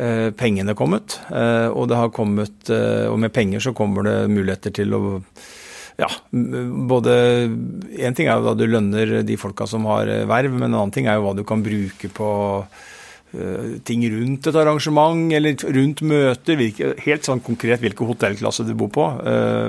Eh, 0.01 0.31
pengene 0.31 0.75
kommet. 0.75 1.19
Eh, 1.29 1.69
og 1.69 1.89
det 1.91 1.99
har 1.99 2.13
kommet 2.15 2.71
eh, 2.71 3.05
Og 3.11 3.19
med 3.21 3.33
penger 3.35 3.61
så 3.61 3.75
kommer 3.77 4.07
det 4.07 4.31
muligheter 4.31 4.73
til 4.73 4.95
å 4.97 5.03
ja, 6.01 6.09
både 6.33 7.15
En 8.01 8.17
ting 8.17 8.29
er 8.29 8.39
jo 8.39 8.47
da 8.49 8.55
du 8.57 8.65
lønner 8.69 9.21
de 9.27 9.37
folka 9.41 9.67
som 9.69 9.85
har 9.91 10.09
verv, 10.31 10.55
men 10.55 10.71
en 10.71 10.79
annen 10.79 10.95
ting 10.95 11.11
er 11.11 11.19
jo 11.19 11.27
hva 11.29 11.35
du 11.37 11.45
kan 11.49 11.65
bruke 11.65 12.11
på 12.15 12.31
ting 13.87 14.03
rundt 14.11 14.49
et 14.51 14.57
arrangement 14.59 15.31
eller 15.37 15.55
rundt 15.77 16.01
møter. 16.03 16.57
Hvilke, 16.59 16.89
helt 17.05 17.29
sånn 17.29 17.43
konkret 17.47 17.79
hvilke 17.79 18.09
hotellklasse 18.09 18.65
du 18.67 18.73
bor 18.75 18.91
på, 18.91 19.05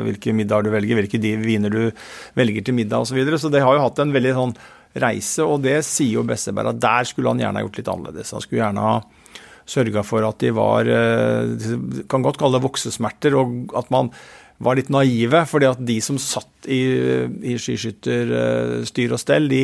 hvilke 0.07 0.33
middager 0.33 0.65
du 0.65 0.73
velger, 0.73 0.97
hvilke 0.97 1.21
viner 1.21 1.69
du 1.69 1.83
velger 2.39 2.65
til 2.65 2.77
middag 2.79 3.03
osv. 3.03 3.11
Så, 3.11 3.19
videre. 3.19 3.37
så 3.37 3.51
det 3.53 3.61
har 3.61 3.77
jo 3.77 3.83
hatt 3.83 4.01
en 4.01 4.15
veldig 4.15 4.33
sånn 4.39 4.55
reise, 5.01 5.45
og 5.45 5.61
det 5.63 5.77
sier 5.87 6.17
jo 6.17 6.27
Besseberg 6.27 6.73
at 6.73 6.81
der 6.83 7.07
skulle 7.07 7.31
han 7.31 7.41
gjerne 7.41 7.61
ha 7.61 7.65
gjort 7.67 7.79
litt 7.79 7.91
annerledes. 7.93 8.33
Han 8.35 8.43
skulle 8.43 8.63
gjerne 8.63 8.87
ha 8.87 8.95
sørga 9.71 10.03
for 10.03 10.25
at 10.27 10.41
de 10.41 10.51
var 10.55 10.89
eh, 10.89 12.03
Kan 12.11 12.25
godt 12.25 12.39
kalle 12.41 12.57
det 12.57 12.65
voksesmerter, 12.65 13.37
og 13.39 13.75
at 13.77 13.91
man 13.93 14.11
var 14.61 14.77
litt 14.77 14.91
naive. 14.93 15.43
fordi 15.49 15.69
at 15.69 15.81
de 15.85 15.97
som 16.03 16.19
satt 16.21 16.69
i, 16.69 16.81
i 17.53 17.57
skiskytterstyr 17.57 19.15
og 19.15 19.21
stell, 19.21 19.49
de 19.49 19.63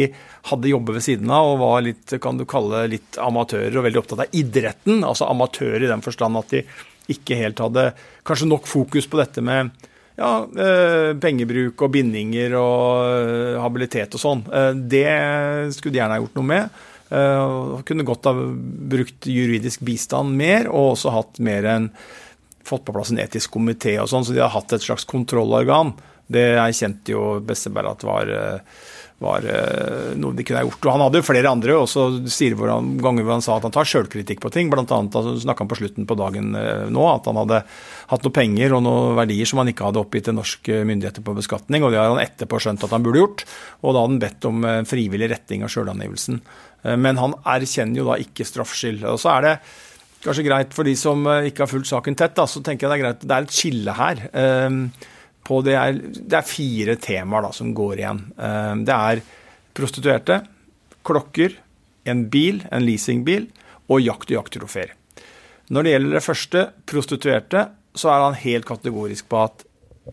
hadde 0.49 0.71
jobber 0.71 0.97
ved 0.97 1.05
siden 1.05 1.31
av 1.33 1.53
og 1.53 1.61
var 1.61 1.85
litt, 1.85 2.17
kan 2.21 2.39
du 2.39 2.45
kalle 2.49 2.87
litt 2.91 3.19
amatører 3.21 3.77
og 3.77 3.87
veldig 3.87 4.01
opptatt 4.01 4.25
av 4.25 4.37
idretten. 4.37 5.03
Altså 5.05 5.29
amatører 5.29 5.85
i 5.85 5.91
den 5.91 6.05
forstand 6.05 6.41
at 6.41 6.55
de 6.55 6.65
ikke 7.13 7.37
helt 7.39 7.61
hadde 7.63 7.91
kanskje 8.27 8.49
nok 8.49 8.67
fokus 8.67 9.07
på 9.07 9.21
dette 9.21 9.43
med 9.45 9.71
ja, 10.17 10.31
eh, 10.43 11.13
pengebruk 11.21 11.85
og 11.85 11.93
bindinger 11.93 12.57
og 12.59 13.07
eh, 13.07 13.55
habilitet 13.61 14.17
og 14.17 14.23
sånn. 14.23 14.45
Det 14.89 15.07
skulle 15.77 15.93
de 15.93 16.01
gjerne 16.01 16.17
ha 16.17 16.23
gjort 16.23 16.39
noe 16.39 16.51
med. 16.55 16.85
Kunne 17.07 18.03
godt 18.03 18.27
ha 18.27 18.33
brukt 18.35 19.29
juridisk 19.31 19.85
bistand 19.87 20.33
mer, 20.35 20.67
og 20.67 20.97
også 20.97 21.13
hatt 21.15 21.37
mer 21.39 21.69
enn 21.71 21.85
fått 22.67 22.85
på 22.87 22.95
plass 22.95 23.13
en 23.13 23.23
etisk 23.23 23.55
komité 23.57 23.97
og 24.01 24.11
sånn, 24.11 24.27
så 24.27 24.35
de 24.35 24.43
har 24.43 24.53
hatt 24.53 24.75
et 24.75 24.83
slags 24.83 25.07
kontrollorgan. 25.09 25.95
Det 26.27 26.43
erkjente 26.59 27.13
jo 27.13 27.37
Besseberg 27.39 27.93
at 27.93 28.03
var, 28.03 28.27
eh, 28.27 28.87
var 29.23 29.45
uh, 29.47 30.11
noe 30.19 30.35
de 30.35 30.43
kunne 30.43 30.59
ha 30.59 30.67
gjort. 30.67 30.81
Og 30.83 30.91
han 30.91 31.03
hadde 31.05 31.21
jo 31.21 31.25
flere 31.25 31.53
andre 31.55 31.77
også 31.79 32.03
sier 32.29 32.57
hvor 32.59 32.73
han, 32.73 32.97
ganger 32.99 33.23
hvor 33.23 33.37
han 33.37 33.45
sa 33.45 33.55
at 33.55 33.63
han 33.63 33.73
tar 33.73 33.87
sjølkritikk 33.87 34.43
på 34.43 34.51
ting. 34.51 34.67
Blant 34.73 34.91
annet 34.91 35.15
altså, 35.15 35.37
snakka 35.45 35.63
han 35.63 35.71
på 35.71 35.79
slutten 35.79 36.09
på 36.09 36.19
dagen 36.19 36.51
uh, 36.59 36.83
nå 36.91 37.07
at 37.13 37.31
han 37.31 37.39
hadde 37.39 37.61
hatt 38.11 38.27
noe 38.27 38.35
penger 38.35 38.75
og 38.75 38.83
noen 38.83 39.15
verdier 39.21 39.47
som 39.47 39.63
han 39.63 39.71
ikke 39.71 39.87
hadde 39.87 40.03
oppgitt 40.03 40.27
til 40.27 40.35
norske 40.35 40.83
myndigheter 40.91 41.23
på 41.23 41.37
beskatning, 41.39 41.87
og 41.87 41.95
det 41.95 42.03
har 42.03 42.11
han 42.11 42.23
etterpå 42.23 42.59
skjønt 42.59 42.83
at 42.83 42.93
han 42.97 43.07
burde 43.07 43.23
gjort. 43.23 43.47
Og 43.81 43.93
da 43.95 44.03
hadde 44.03 44.11
han 44.11 44.23
bedt 44.27 44.51
om 44.51 44.71
frivillig 44.91 45.31
retting 45.31 45.63
av 45.63 45.71
sjølangivelsen. 45.71 46.43
Eh, 46.83 46.97
men 46.97 47.19
han 47.21 47.35
erkjenner 47.45 48.01
jo 48.01 48.07
da 48.11 48.17
ikke 48.21 48.47
straffskyld. 48.47 49.05
Og 49.09 49.19
så 49.21 49.37
er 49.37 49.47
det 49.47 49.55
kanskje 50.23 50.45
greit 50.47 50.73
for 50.75 50.87
de 50.87 50.95
som 50.99 51.21
eh, 51.29 51.49
ikke 51.51 51.65
har 51.65 51.71
fulgt 51.71 51.91
saken 51.91 52.17
tett, 52.17 52.35
da, 52.37 52.47
så 52.49 52.63
tenker 52.65 52.87
jeg 52.87 52.91
det 52.91 52.97
er 52.97 53.05
greit. 53.05 53.23
Det 53.23 53.37
er 53.37 53.47
et 53.47 53.57
skille 53.59 53.95
her. 53.97 54.25
Eh, 54.31 54.81
det 55.47 55.75
er, 55.79 55.99
det, 56.03 56.35
er, 56.35 56.43
fire 56.43 56.97
temaer 56.99 57.45
da, 57.47 57.53
som 57.55 57.69
går 57.71 58.01
igjen. 58.01 58.17
Det 58.83 58.91
er 58.91 59.21
prostituerte, 59.77 60.41
klokker, 61.07 61.53
en 62.11 62.25
bil, 62.27 62.59
en 62.67 62.83
leasingbil, 62.83 63.45
og 63.87 64.03
jakt 64.03 64.27
og 64.33 64.41
jakttrofeer. 64.41 64.91
Når 65.71 65.85
det 65.85 65.93
gjelder 65.93 66.17
det 66.17 66.23
første, 66.25 66.65
prostituerte, 66.91 67.63
så 67.95 68.11
er 68.11 68.25
han 68.25 68.37
helt 68.41 68.67
kategorisk 68.67 69.29
på 69.31 69.39
at 69.45 69.63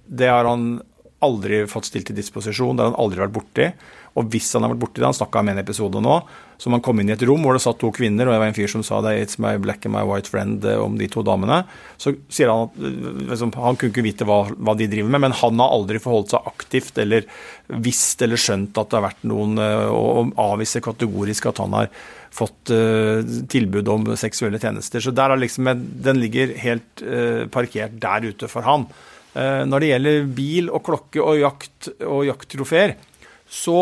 det 0.06 0.30
har 0.30 0.46
han 0.46 0.78
aldri 1.24 1.64
fått 1.70 1.90
stilt 1.90 2.08
til 2.10 2.18
disposisjon, 2.18 2.76
det 2.76 2.84
har 2.84 2.92
han 2.92 3.02
aldri 3.02 3.24
vært 3.24 3.36
borti. 3.36 3.68
Og 4.14 4.28
hvis 4.30 4.52
han 4.54 4.62
har 4.62 4.70
vært 4.70 4.82
borti 4.84 5.02
det, 5.02 5.08
han 5.08 5.16
snakka 5.16 5.40
om 5.42 5.48
en 5.50 5.60
episode 5.60 6.02
nå, 6.04 6.18
som 6.62 6.74
han 6.76 6.82
kom 6.86 7.00
inn 7.02 7.10
i 7.10 7.14
et 7.16 7.24
rom 7.26 7.42
hvor 7.42 7.56
det 7.56 7.64
satt 7.64 7.80
to 7.80 7.90
kvinner, 7.94 8.28
og 8.28 8.34
det 8.34 8.40
var 8.40 8.50
en 8.52 8.56
fyr 8.56 8.70
som 8.70 8.84
sa 8.86 9.00
det, 9.02 9.16
'It's 9.18 9.40
my 9.42 9.56
black 9.58 9.86
and 9.86 9.94
my 9.94 10.04
white 10.06 10.30
friend' 10.30 10.64
eh, 10.64 10.78
om 10.78 10.96
de 10.98 11.08
to 11.10 11.24
damene. 11.26 11.64
Så 11.98 12.14
sier 12.30 12.52
han 12.52 12.68
at 12.68 12.78
eh, 12.78 13.26
liksom, 13.32 13.52
han 13.58 13.76
kunne 13.76 13.90
ikke 13.90 14.06
vite 14.06 14.28
hva, 14.28 14.44
hva, 14.54 14.76
de 14.78 14.86
driver 14.86 15.10
med, 15.10 15.20
men 15.26 15.34
han 15.34 15.58
har 15.58 15.74
aldri 15.74 15.98
forholdt 15.98 16.30
seg 16.30 16.46
aktivt 16.46 16.98
eller 16.98 17.26
visst 17.66 18.22
eller 18.22 18.38
skjønt 18.38 18.78
at 18.78 18.90
det 18.90 19.00
har 19.00 19.08
vært 19.10 19.26
noen, 19.26 19.58
eh, 19.58 19.88
og 19.90 20.30
avviser 20.38 20.84
kategorisk 20.84 21.50
at 21.50 21.58
han 21.58 21.74
har 21.74 21.90
fått 22.34 22.70
uh, 22.74 23.22
tilbud 23.46 23.88
om 23.88 24.06
seksuelle 24.18 24.58
tjenester. 24.58 24.98
Så 24.98 25.12
der 25.14 25.30
er 25.30 25.38
liksom, 25.38 25.70
den 26.02 26.18
ligger 26.18 26.50
helt 26.58 27.02
uh, 27.06 27.46
parkert 27.46 27.94
der 28.02 28.26
ute 28.26 28.50
for 28.50 28.66
han. 28.66 28.88
Uh, 29.34 29.62
når 29.66 29.82
det 29.82 29.90
gjelder 29.92 30.28
bil 30.36 30.70
og 30.70 30.84
klokke 30.86 31.22
og 31.22 31.40
jakt 31.40 31.90
og 32.06 32.22
jakttrofeer, 32.28 32.96
så 33.50 33.80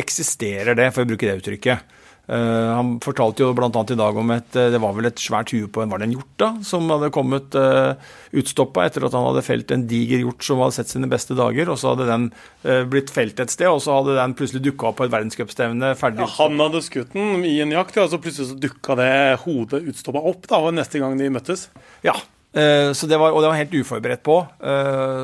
eksisterer 0.00 0.76
det, 0.78 0.92
for 0.94 1.04
å 1.04 1.10
bruke 1.10 1.26
det 1.28 1.40
uttrykket. 1.40 1.96
Uh, 2.30 2.76
han 2.76 2.92
fortalte 3.02 3.42
jo 3.42 3.50
bl.a. 3.58 3.66
i 3.66 3.96
dag 3.98 4.18
om 4.20 4.28
et 4.30 4.54
eh, 4.54 4.68
det 4.70 4.78
var 4.78 4.92
vel 4.94 5.08
et 5.08 5.18
svært 5.18 5.50
hue 5.50 5.66
på 5.72 5.82
en 5.82 5.90
var 5.90 5.98
det 5.98 6.06
en 6.06 6.12
hjort 6.14 6.36
da, 6.38 6.50
som 6.62 6.86
hadde 6.92 7.08
kommet 7.10 7.56
uh, 7.58 7.98
utstoppa 8.38 8.84
etter 8.86 9.02
at 9.08 9.16
han 9.18 9.26
hadde 9.26 9.42
felt 9.42 9.72
en 9.74 9.82
diger 9.90 10.22
hjort 10.22 10.46
som 10.46 10.62
hadde 10.62 10.76
sett 10.76 10.92
sine 10.92 11.10
beste 11.10 11.34
dager. 11.34 11.72
og 11.72 11.80
Så 11.80 11.90
hadde 11.90 12.06
den 12.06 12.28
uh, 12.30 12.84
blitt 12.86 13.10
felt 13.10 13.42
et 13.42 13.50
sted, 13.50 13.66
og 13.66 13.82
så 13.82 13.98
hadde 13.98 14.14
den 14.20 14.36
plutselig 14.38 14.62
dukka 14.68 14.92
opp 14.92 15.00
på 15.00 15.08
et 15.08 15.14
verdenscupstevne. 15.16 15.94
ferdig. 15.98 16.22
Ja, 16.22 16.30
han 16.36 16.62
hadde 16.62 16.84
skutt 16.86 17.16
den 17.16 17.42
i 17.48 17.56
en 17.64 17.74
jakt, 17.74 17.98
og 17.98 18.12
så 18.12 18.22
plutselig 18.22 18.52
så 18.52 18.60
dukka 18.62 19.00
det 19.00 19.10
hodet 19.48 19.82
utstoppa 19.90 20.22
opp 20.30 20.46
da, 20.52 20.62
neste 20.76 21.02
gang 21.02 21.18
de 21.18 21.32
møttes. 21.34 21.66
Ja, 22.06 22.14
så 22.50 23.06
det 23.06 23.14
var, 23.14 23.30
og 23.30 23.44
det 23.44 23.50
var 23.52 23.60
helt 23.60 23.74
uforberedt 23.78 24.24
på. 24.26 24.40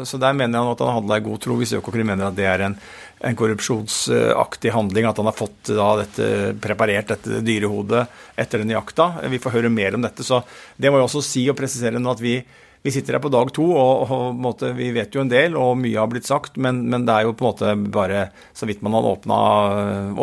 Så 0.06 0.18
der 0.22 0.36
mener 0.38 0.62
han 0.62 0.68
at 0.70 0.82
han 0.84 0.94
handla 1.00 1.16
i 1.18 1.24
god 1.24 1.40
tro, 1.42 1.56
hvis 1.58 1.72
Økokrim 1.74 2.06
mener 2.06 2.28
at 2.28 2.36
det 2.38 2.46
er 2.46 2.62
en 2.68 2.76
en 3.18 3.36
korrupsjonsaktig 3.36 4.70
handling. 4.70 5.04
At 5.04 5.16
han 5.16 5.28
har 5.28 5.36
fått 5.36 5.72
da, 5.72 5.88
dette, 6.02 6.28
preparert 6.62 7.14
dette 7.14 7.40
dyrehodet 7.44 8.04
etter 8.36 8.62
den 8.62 8.74
jakta. 8.74 9.12
Vi 9.30 9.40
får 9.42 9.58
høre 9.58 9.72
mer 9.72 9.96
om 9.96 10.04
dette. 10.04 10.24
så 10.24 10.42
Det 10.76 10.90
må 10.90 11.00
jeg 11.00 11.08
også 11.08 11.24
si 11.24 11.48
og 11.50 11.58
presisere 11.58 12.00
nå 12.02 12.12
at 12.12 12.22
vi, 12.22 12.36
vi 12.84 12.92
sitter 12.94 13.16
her 13.16 13.24
på 13.24 13.32
dag 13.32 13.50
to, 13.56 13.66
og, 13.72 14.12
og 14.12 14.36
måte, 14.36 14.72
vi 14.76 14.92
vet 14.94 15.14
jo 15.14 15.24
en 15.24 15.32
del, 15.32 15.56
og 15.58 15.78
mye 15.80 15.98
har 15.98 16.10
blitt 16.12 16.28
sagt. 16.28 16.60
Men, 16.60 16.84
men, 16.90 17.08
det 17.08 17.16
er 17.16 17.26
jo 17.26 17.34
på 17.36 17.46
en 17.46 17.50
måte 17.50 17.74
bare 17.96 18.28
så 18.56 18.68
vidt 18.68 18.84
man 18.84 18.98
har 18.98 19.10
åpna, 19.14 19.40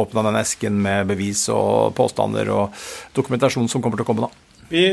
åpna 0.06 0.28
den 0.30 0.42
esken 0.44 0.82
med 0.86 1.10
bevis 1.10 1.48
og 1.54 1.96
påstander 1.98 2.54
og 2.54 2.86
dokumentasjon 3.18 3.70
som 3.72 3.84
kommer 3.84 4.00
til 4.00 4.08
å 4.08 4.12
komme 4.14 4.28
da. 4.28 4.34
Vi 4.74 4.86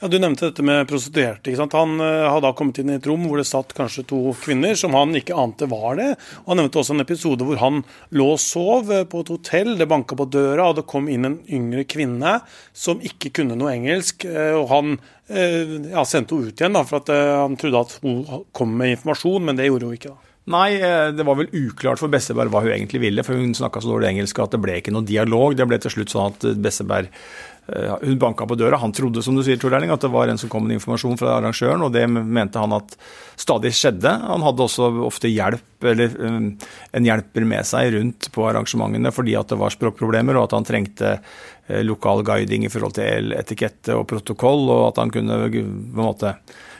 ja, 0.00 0.08
Du 0.08 0.18
nevnte 0.18 0.48
dette 0.48 0.62
med 0.62 0.86
prostituerte. 0.88 1.50
ikke 1.50 1.58
sant? 1.58 1.74
Han 1.74 1.98
uh, 1.98 2.28
hadde 2.30 2.46
da 2.46 2.54
kommet 2.56 2.78
inn 2.78 2.92
i 2.92 2.98
et 2.98 3.06
rom 3.08 3.24
hvor 3.26 3.40
det 3.40 3.48
satt 3.48 3.74
kanskje 3.74 4.06
to 4.12 4.20
kvinner 4.38 4.78
som 4.78 4.94
han 4.94 5.16
ikke 5.18 5.34
ante 5.34 5.66
var 5.70 5.98
det. 5.98 6.12
Og 6.44 6.52
Han 6.52 6.62
nevnte 6.62 6.78
også 6.82 6.94
en 6.94 7.04
episode 7.04 7.46
hvor 7.46 7.58
han 7.58 7.82
lå 8.14 8.28
og 8.36 8.42
sov 8.42 8.92
uh, 8.94 9.02
på 9.10 9.24
et 9.24 9.32
hotell. 9.34 9.74
Det 9.80 9.88
banka 9.90 10.18
på 10.18 10.28
døra, 10.30 10.70
og 10.70 10.78
det 10.78 10.86
kom 10.90 11.10
inn 11.10 11.26
en 11.26 11.40
yngre 11.50 11.82
kvinne 11.90 12.38
som 12.70 13.02
ikke 13.02 13.32
kunne 13.40 13.58
noe 13.58 13.74
engelsk. 13.74 14.28
Uh, 14.28 14.54
og 14.62 14.68
Han 14.74 14.98
ja, 15.28 16.00
sendte 16.08 16.32
henne 16.32 16.48
ut 16.48 16.56
igjen 16.62 16.72
da, 16.72 16.80
for 16.88 17.02
at 17.02 17.10
han 17.12 17.58
trodde 17.60 17.82
at 17.84 17.90
hun 18.00 18.46
kom 18.56 18.70
med 18.80 18.94
informasjon, 18.94 19.44
men 19.44 19.58
det 19.58 19.66
gjorde 19.66 19.90
hun 19.90 19.98
ikke. 19.98 20.14
da. 20.14 20.32
Nei, 20.48 20.78
det 21.12 21.26
var 21.28 21.36
vel 21.36 21.50
uklart 21.52 22.00
for 22.00 22.08
Besseberg 22.08 22.48
hva 22.48 22.62
hun 22.64 22.72
egentlig 22.72 23.02
ville, 23.02 23.20
for 23.26 23.36
hun 23.36 23.52
snakka 23.52 23.82
så 23.84 23.90
dårlig 23.92 24.08
engelsk 24.14 24.40
at 24.40 24.56
det 24.56 24.62
ble 24.64 24.78
ikke 24.80 24.94
noe 24.96 25.04
dialog. 25.04 25.52
Det 25.52 25.66
ble 25.68 25.76
til 25.84 25.92
slutt 25.98 26.14
sånn 26.14 26.32
at 26.32 26.48
Besseberg 26.64 27.12
Eh, 27.12 27.57
hun 27.68 28.18
banka 28.18 28.46
på 28.46 28.56
døra. 28.56 28.78
Han 28.80 28.92
trodde 28.96 29.22
som 29.22 29.36
du 29.36 29.42
sier, 29.44 29.58
Tor 29.60 29.74
Erling, 29.76 29.90
at 29.92 30.00
det 30.00 30.08
var 30.12 30.30
en 30.30 30.38
som 30.40 30.48
kom 30.48 30.64
med 30.64 30.78
informasjon 30.78 31.18
fra 31.20 31.34
arrangøren, 31.36 31.82
og 31.84 31.92
det 31.92 32.06
mente 32.08 32.60
han 32.60 32.72
at 32.72 32.94
stadig 33.38 33.74
skjedde. 33.76 34.08
Han 34.08 34.44
hadde 34.46 34.64
også 34.64 34.88
ofte 35.04 35.28
hjelp, 35.28 35.66
eller 35.84 36.14
um, 36.16 36.48
en 36.96 37.08
hjelper 37.10 37.44
med 37.48 37.68
seg 37.68 37.92
rundt 37.94 38.30
på 38.34 38.46
arrangementene 38.48 39.12
fordi 39.14 39.36
at 39.38 39.52
det 39.52 39.60
var 39.60 39.74
språkproblemer, 39.74 40.38
og 40.38 40.48
at 40.48 40.56
han 40.56 40.68
trengte 40.68 41.12
eh, 41.18 41.84
lokal 41.84 42.24
guiding 42.26 42.64
i 42.64 42.72
forhold 42.72 42.96
til 42.96 43.36
etikette 43.36 43.96
og 43.98 44.08
protokoll, 44.08 44.64
og 44.72 44.82
at 44.88 45.04
han 45.04 45.12
kunne 45.12 45.38
på 45.52 45.60
en 45.60 46.00
måte 46.00 46.34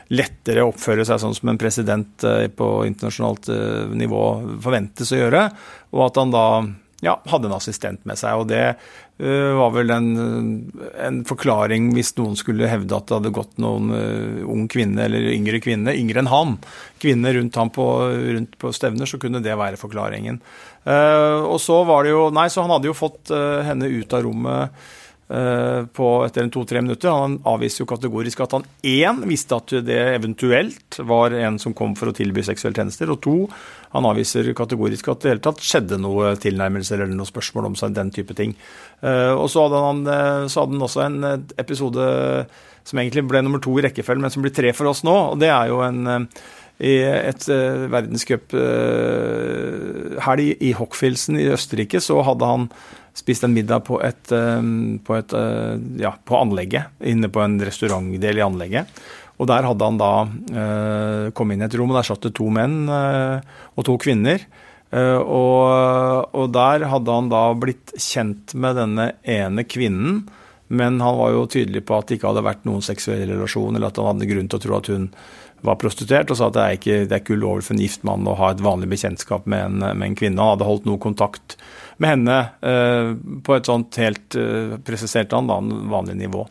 lettere 0.09 0.65
oppføre 0.65 1.05
seg 1.05 1.21
sånn 1.21 1.37
som 1.37 1.53
en 1.53 1.61
president 1.61 2.25
eh, 2.25 2.47
på 2.49 2.73
internasjonalt 2.89 3.53
nivå 3.93 4.25
forventes 4.65 5.13
å 5.13 5.21
gjøre, 5.21 5.47
og 5.93 6.07
at 6.09 6.23
han 6.23 6.33
da 6.33 6.45
ja, 7.05 7.15
hadde 7.31 7.49
en 7.49 7.55
assistent 7.55 8.03
med 8.07 8.19
seg. 8.19 8.41
og 8.41 8.49
Det 8.51 8.63
uh, 8.75 9.51
var 9.59 9.73
vel 9.75 9.93
en, 9.95 10.09
en, 10.99 11.21
forklaring 11.27 11.91
hvis 11.95 12.13
noen 12.19 12.37
skulle 12.39 12.69
hevde 12.71 12.97
at 12.97 13.09
det 13.09 13.19
hadde 13.19 13.33
gått 13.35 13.59
noen 13.61 13.93
uh, 13.93 14.43
ung 14.49 14.67
kvinne 14.71 15.05
eller 15.07 15.31
yngre 15.33 15.61
kvinne, 15.63 15.95
yngre 15.95 16.23
enn 16.23 16.31
han, 16.31 16.57
kvinne 17.01 17.33
rundt 17.37 17.59
ham 17.59 17.71
på, 17.75 17.87
rundt 18.39 18.57
på 18.59 18.73
stevner, 18.75 19.09
så 19.09 19.21
kunne 19.21 19.43
det 19.43 19.57
være 19.59 19.79
forklaringen. 19.79 20.41
Uh, 20.87 21.45
og 21.45 21.59
så 21.63 21.81
var 21.87 22.05
det 22.05 22.15
jo 22.15 22.29
Nei, 22.33 22.47
så 22.51 22.63
han 22.65 22.73
hadde 22.75 22.91
jo 22.91 22.97
fått 22.97 23.31
henne 23.31 23.89
ut 23.91 24.15
av 24.15 24.25
rommet 24.25 24.87
på 25.29 26.07
etter 26.25 26.41
en 26.41 26.49
to-tre 26.49 26.81
minutter. 26.81 27.13
Han 27.13 27.35
avviser 27.45 27.83
jo 27.83 27.89
kategorisk 27.91 28.39
at 28.41 28.55
han 28.55 28.63
én 28.81 29.19
visste 29.29 29.59
at 29.59 29.75
det 29.85 29.99
eventuelt 30.15 30.97
var 31.05 31.35
en 31.37 31.59
som 31.61 31.75
kom 31.77 31.93
for 31.99 32.09
å 32.09 32.15
tilby 32.17 32.41
seksuelle 32.41 32.79
tjenester, 32.79 33.11
og 33.13 33.21
to 33.21 33.35
han 33.93 34.05
avviser 34.09 34.49
kategorisk 34.57 35.11
at 35.11 35.23
det 35.23 35.31
hele 35.33 35.43
tatt 35.45 35.61
skjedde 35.65 35.99
noe 36.01 36.35
tilnærmelser 36.41 37.01
eller 37.01 37.17
noe 37.17 37.29
spørsmål 37.29 37.71
om 37.71 37.77
seg, 37.77 37.93
den 37.97 38.09
type 38.13 38.33
ting. 38.37 38.55
Eh, 39.01 39.33
og 39.33 39.47
så 39.53 39.65
hadde 39.65 39.83
han, 39.85 40.03
eh, 40.05 40.45
så 40.49 40.63
hadde 40.63 40.77
han 40.77 40.87
også 40.89 41.05
en 41.05 41.19
episode 41.61 42.05
som 42.89 43.01
egentlig 43.01 43.27
ble 43.29 43.41
nummer 43.45 43.61
to 43.61 43.75
i 43.77 43.85
rekkefølgen, 43.85 44.25
men 44.25 44.33
som 44.33 44.45
blir 44.45 44.55
tre 44.55 44.73
for 44.77 44.89
oss 44.89 45.05
nå. 45.05 45.15
og 45.33 45.39
Det 45.41 45.49
er 45.53 45.69
jo 45.69 45.81
en 45.85 46.27
i 46.79 46.95
et 47.03 47.43
uh, 47.51 47.91
verdenscuphelg 47.91 48.55
uh, 50.47 50.63
i 50.63 50.71
Hockfilsen 50.77 51.35
i 51.35 51.49
Østerrike, 51.51 51.99
så 51.99 52.21
hadde 52.23 52.47
han 52.47 52.69
spist 53.17 53.45
en 53.45 53.55
middag 53.55 53.85
på 53.87 54.01
et, 54.05 54.31
eh, 54.35 54.61
på, 55.05 55.17
et, 55.17 55.33
eh, 55.33 55.75
ja, 56.03 56.13
på 56.25 56.37
anlegget, 56.39 56.93
inne 57.01 57.31
på 57.31 57.43
en 57.43 57.59
restaurantdel 57.63 58.41
i 58.41 58.45
anlegget. 58.45 59.01
Og 59.39 59.47
der 59.47 59.63
hadde 59.63 59.87
han 59.87 59.99
da 59.99 60.13
eh, 60.51 61.29
kommet 61.35 61.55
inn 61.55 61.63
i 61.63 61.69
et 61.69 61.77
rom, 61.79 61.93
og 61.93 62.01
der 62.01 62.09
satt 62.09 62.25
det 62.27 62.35
to 62.37 62.49
menn 62.51 62.81
eh, 62.91 63.39
og 63.79 63.87
to 63.87 63.95
kvinner. 64.01 64.43
Eh, 64.91 65.19
og, 65.21 66.33
og, 66.33 66.49
der 66.51 66.87
hadde 66.91 67.15
han 67.15 67.31
da 67.31 67.45
blitt 67.55 67.93
kjent 67.95 68.55
med 68.59 68.75
denne 68.79 69.11
ene 69.23 69.63
kvinnen, 69.63 70.23
men 70.69 70.99
han 71.01 71.17
var 71.17 71.33
jo 71.33 71.47
tydelig 71.49 71.85
på 71.87 71.97
at 71.97 72.09
det 72.09 72.19
ikke 72.19 72.33
hadde 72.33 72.45
vært 72.45 72.67
noen 72.67 72.83
seksuell 72.85 73.23
relasjon, 73.29 73.77
eller 73.77 73.89
at 73.89 74.01
han 74.01 74.11
hadde 74.11 74.29
grunn 74.29 74.51
til 74.51 74.59
å 74.59 74.65
tro 74.65 74.77
at 74.77 74.91
hun 74.91 75.07
var 75.65 75.79
prostituert, 75.79 76.31
og 76.31 76.39
sa 76.39 76.47
at 76.49 76.55
det 76.55 76.65
er 76.65 76.77
ikke, 76.77 76.97
det 77.07 77.15
er 77.15 77.23
ikke 77.23 77.39
ulovlig 77.39 77.65
for 77.67 77.75
en 77.75 77.83
gift 77.83 78.05
mann 78.07 78.27
å 78.29 78.37
ha 78.39 78.51
et 78.53 78.63
vanlig 78.63 78.91
bekjentskap 78.91 79.47
med 79.49 79.65
en, 79.65 79.79
med 79.87 80.05
en 80.11 80.19
kvinne. 80.19 80.39
Han 80.39 80.55
hadde 80.55 80.67
holdt 80.67 80.87
noe 80.87 81.01
kontakt 81.03 81.57
med 81.99 82.13
henne 82.13 82.37
eh, 82.63 83.11
på 83.43 83.55
et 83.55 83.67
sånt 83.67 83.99
helt 83.99 84.37
eh, 84.39 84.77
presisert 84.85 85.33
vanlig 85.35 86.15
nivå. 86.19 86.45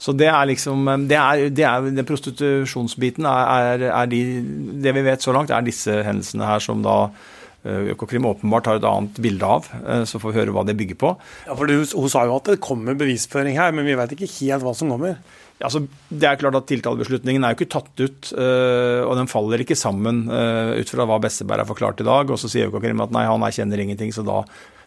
Så 0.00 0.14
det 0.16 0.30
er 0.30 0.48
liksom 0.48 0.88
eh, 0.88 1.04
det 1.10 1.20
er, 1.20 1.44
det 1.52 1.68
er, 1.68 1.92
det 1.98 2.06
Prostitusjonsbiten 2.08 3.28
er, 3.28 3.86
er 3.90 4.10
de, 4.10 4.24
Det 4.84 4.96
vi 4.96 5.06
vet 5.06 5.24
så 5.24 5.36
langt, 5.36 5.52
er 5.52 5.64
disse 5.64 6.02
hendelsene 6.06 6.48
her 6.48 6.64
som 6.64 6.84
da 6.84 6.98
Økokrim 7.64 8.26
åpenbart 8.28 8.66
har 8.68 8.76
et 8.76 8.84
annet 8.84 9.18
bilde 9.24 9.48
av. 9.48 9.64
Så 10.04 10.18
får 10.20 10.34
vi 10.34 10.36
høre 10.36 10.52
hva 10.52 10.66
det 10.68 10.74
bygger 10.76 10.98
på. 11.00 11.14
Ja, 11.46 11.54
for 11.56 11.70
Hun, 11.72 11.86
hun 11.96 12.10
sa 12.12 12.26
jo 12.28 12.34
at 12.36 12.50
det 12.50 12.58
kommer 12.60 12.92
bevisføring 13.00 13.56
her, 13.56 13.72
men 13.72 13.88
vi 13.88 13.94
vet 13.96 14.12
ikke 14.12 14.28
helt 14.34 14.66
hva 14.66 14.74
som 14.76 14.92
kommer. 14.92 15.14
Altså, 15.64 15.80
det 16.12 16.28
er 16.28 16.36
klart 16.42 16.58
at 16.58 16.66
Tiltalebeslutningen 16.68 17.40
er 17.40 17.54
jo 17.54 17.56
ikke 17.62 17.70
tatt 17.72 18.02
ut, 18.04 18.28
og 18.36 19.14
den 19.16 19.32
faller 19.32 19.64
ikke 19.64 19.80
sammen 19.80 20.26
ut 20.28 20.92
fra 20.92 21.08
hva 21.08 21.16
Besseberg 21.24 21.64
har 21.64 21.70
forklart 21.70 22.04
i 22.04 22.08
dag. 22.10 22.28
Og 22.28 22.42
så 22.42 22.52
sier 22.52 22.68
Økokrim 22.68 23.00
at 23.00 23.16
nei, 23.16 23.24
han 23.32 23.48
erkjenner 23.48 23.80
ingenting, 23.80 24.12
så 24.12 24.28
da 24.28 24.42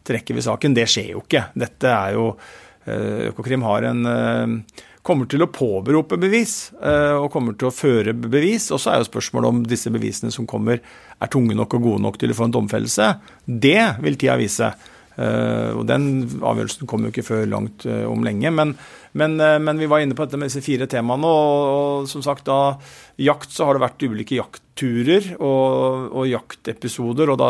trekker 0.07 0.37
vi 0.37 0.45
saken. 0.45 0.75
Det 0.77 0.87
skjer 0.89 1.13
jo 1.15 1.23
ikke. 1.25 1.47
Dette 1.57 1.91
er 1.93 2.15
jo 2.17 2.29
eh, 2.31 3.27
Økokrim 3.31 3.65
har 3.67 3.89
en 3.89 4.11
eh, 4.11 4.83
kommer 5.07 5.29
til 5.31 5.45
å 5.45 5.49
påberope 5.53 6.17
bevis 6.19 6.73
eh, 6.83 7.15
og 7.15 7.31
kommer 7.31 7.55
til 7.55 7.69
å 7.69 7.75
føre 7.75 8.15
bevis. 8.17 8.69
Og 8.75 8.81
så 8.83 8.91
er 8.91 9.01
jo 9.01 9.09
spørsmålet 9.09 9.53
om 9.53 9.63
disse 9.67 9.91
bevisene 9.93 10.33
som 10.33 10.47
kommer, 10.49 10.81
er 11.17 11.31
tunge 11.31 11.55
nok 11.55 11.77
og 11.77 11.87
gode 11.87 12.03
nok 12.03 12.19
til 12.19 12.33
å 12.33 12.37
få 12.37 12.49
en 12.49 12.57
domfellelse. 12.57 13.09
Det 13.47 13.81
vil 14.03 14.19
tida 14.19 14.35
vise. 14.39 14.73
Og 15.17 15.81
Den 15.89 16.03
avgjørelsen 16.45 16.85
kom 16.85 17.05
jo 17.05 17.09
ikke 17.09 17.25
før 17.25 17.47
langt 17.49 17.87
om 17.89 18.21
lenge. 18.21 18.51
Men, 18.53 18.75
men, 19.17 19.33
men, 19.37 19.79
vi 19.81 19.87
var 19.89 20.03
inne 20.03 20.13
på 20.13 20.27
dette 20.27 20.37
med 20.37 20.51
disse 20.51 20.61
fire 20.61 20.85
temaene. 20.85 21.25
Og, 21.25 21.69
og 22.03 22.09
som 22.11 22.21
sagt, 22.21 22.45
da 22.45 22.77
jakt 23.17 23.53
så 23.53 23.65
har 23.65 23.77
det 23.77 23.81
vært 23.81 24.05
ulike 24.05 24.37
jaktturer 24.37 25.31
og, 25.39 26.13
og 26.13 26.29
jaktepisoder, 26.29 27.33
og 27.33 27.41
da, 27.41 27.49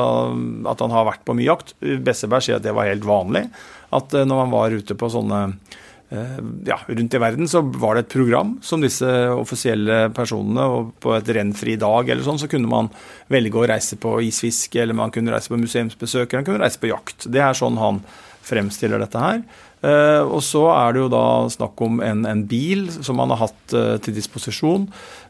at 0.72 0.86
han 0.86 0.96
har 0.96 1.10
vært 1.10 1.26
på 1.28 1.36
mye 1.36 1.50
jakt. 1.50 1.76
Besseberg 1.82 2.46
sier 2.46 2.62
at 2.62 2.66
det 2.66 2.76
var 2.78 2.88
helt 2.88 3.08
vanlig. 3.08 3.48
At 3.96 4.16
eh, 4.16 4.28
når 4.28 4.46
man 4.46 4.56
var 4.56 4.76
ute 4.76 4.96
på 5.00 5.12
sånne 5.12 5.44
eh, 5.50 5.84
ja, 6.08 6.78
rundt 6.88 7.16
i 7.18 7.20
verden, 7.20 7.50
så 7.52 7.60
var 7.62 7.98
det 7.98 8.06
et 8.06 8.14
program 8.14 8.54
som 8.64 8.80
disse 8.80 9.08
offisielle 9.36 10.06
personene 10.16 10.64
og 10.72 10.94
På 11.04 11.18
et 11.18 11.28
rennfri 11.36 11.76
dag 11.76 12.08
eller 12.08 12.24
sånn, 12.24 12.40
så 12.40 12.48
kunne 12.48 12.70
man 12.72 12.88
velge 13.28 13.60
å 13.60 13.66
reise 13.68 13.98
på 14.00 14.14
isfiske, 14.24 14.80
eller 14.80 14.96
man 14.96 15.12
kunne 15.12 15.34
reise 15.36 15.52
på 15.52 15.60
museumsbesøk, 15.60 16.32
eller 16.32 16.46
man 16.46 16.48
kunne 16.48 16.64
reise 16.64 16.80
på 16.80 16.94
jakt. 16.94 17.28
Det 17.28 17.44
er 17.44 17.60
sånn 17.60 17.82
han 17.82 18.00
fremstiller 18.48 19.04
dette 19.04 19.20
her. 19.20 19.44
Uh, 19.78 20.24
og 20.26 20.40
så 20.42 20.64
er 20.74 20.96
det 20.96 21.04
jo 21.04 21.10
da 21.14 21.26
snakk 21.54 21.82
om 21.86 22.00
en, 22.02 22.24
en 22.26 22.40
bil 22.50 22.88
som 22.96 23.20
han 23.22 23.30
har 23.36 23.44
hatt 23.46 23.76
uh, 23.78 23.98
til 24.02 24.16
disposisjon. 24.18 24.88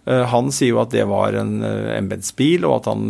Uh, 0.08 0.24
han 0.32 0.52
sier 0.56 0.72
jo 0.72 0.82
at 0.82 0.94
det 0.96 1.04
var 1.10 1.36
en 1.36 1.60
embetsbil, 1.62 2.66
og 2.68 2.80
at 2.80 2.92
han, 2.92 3.08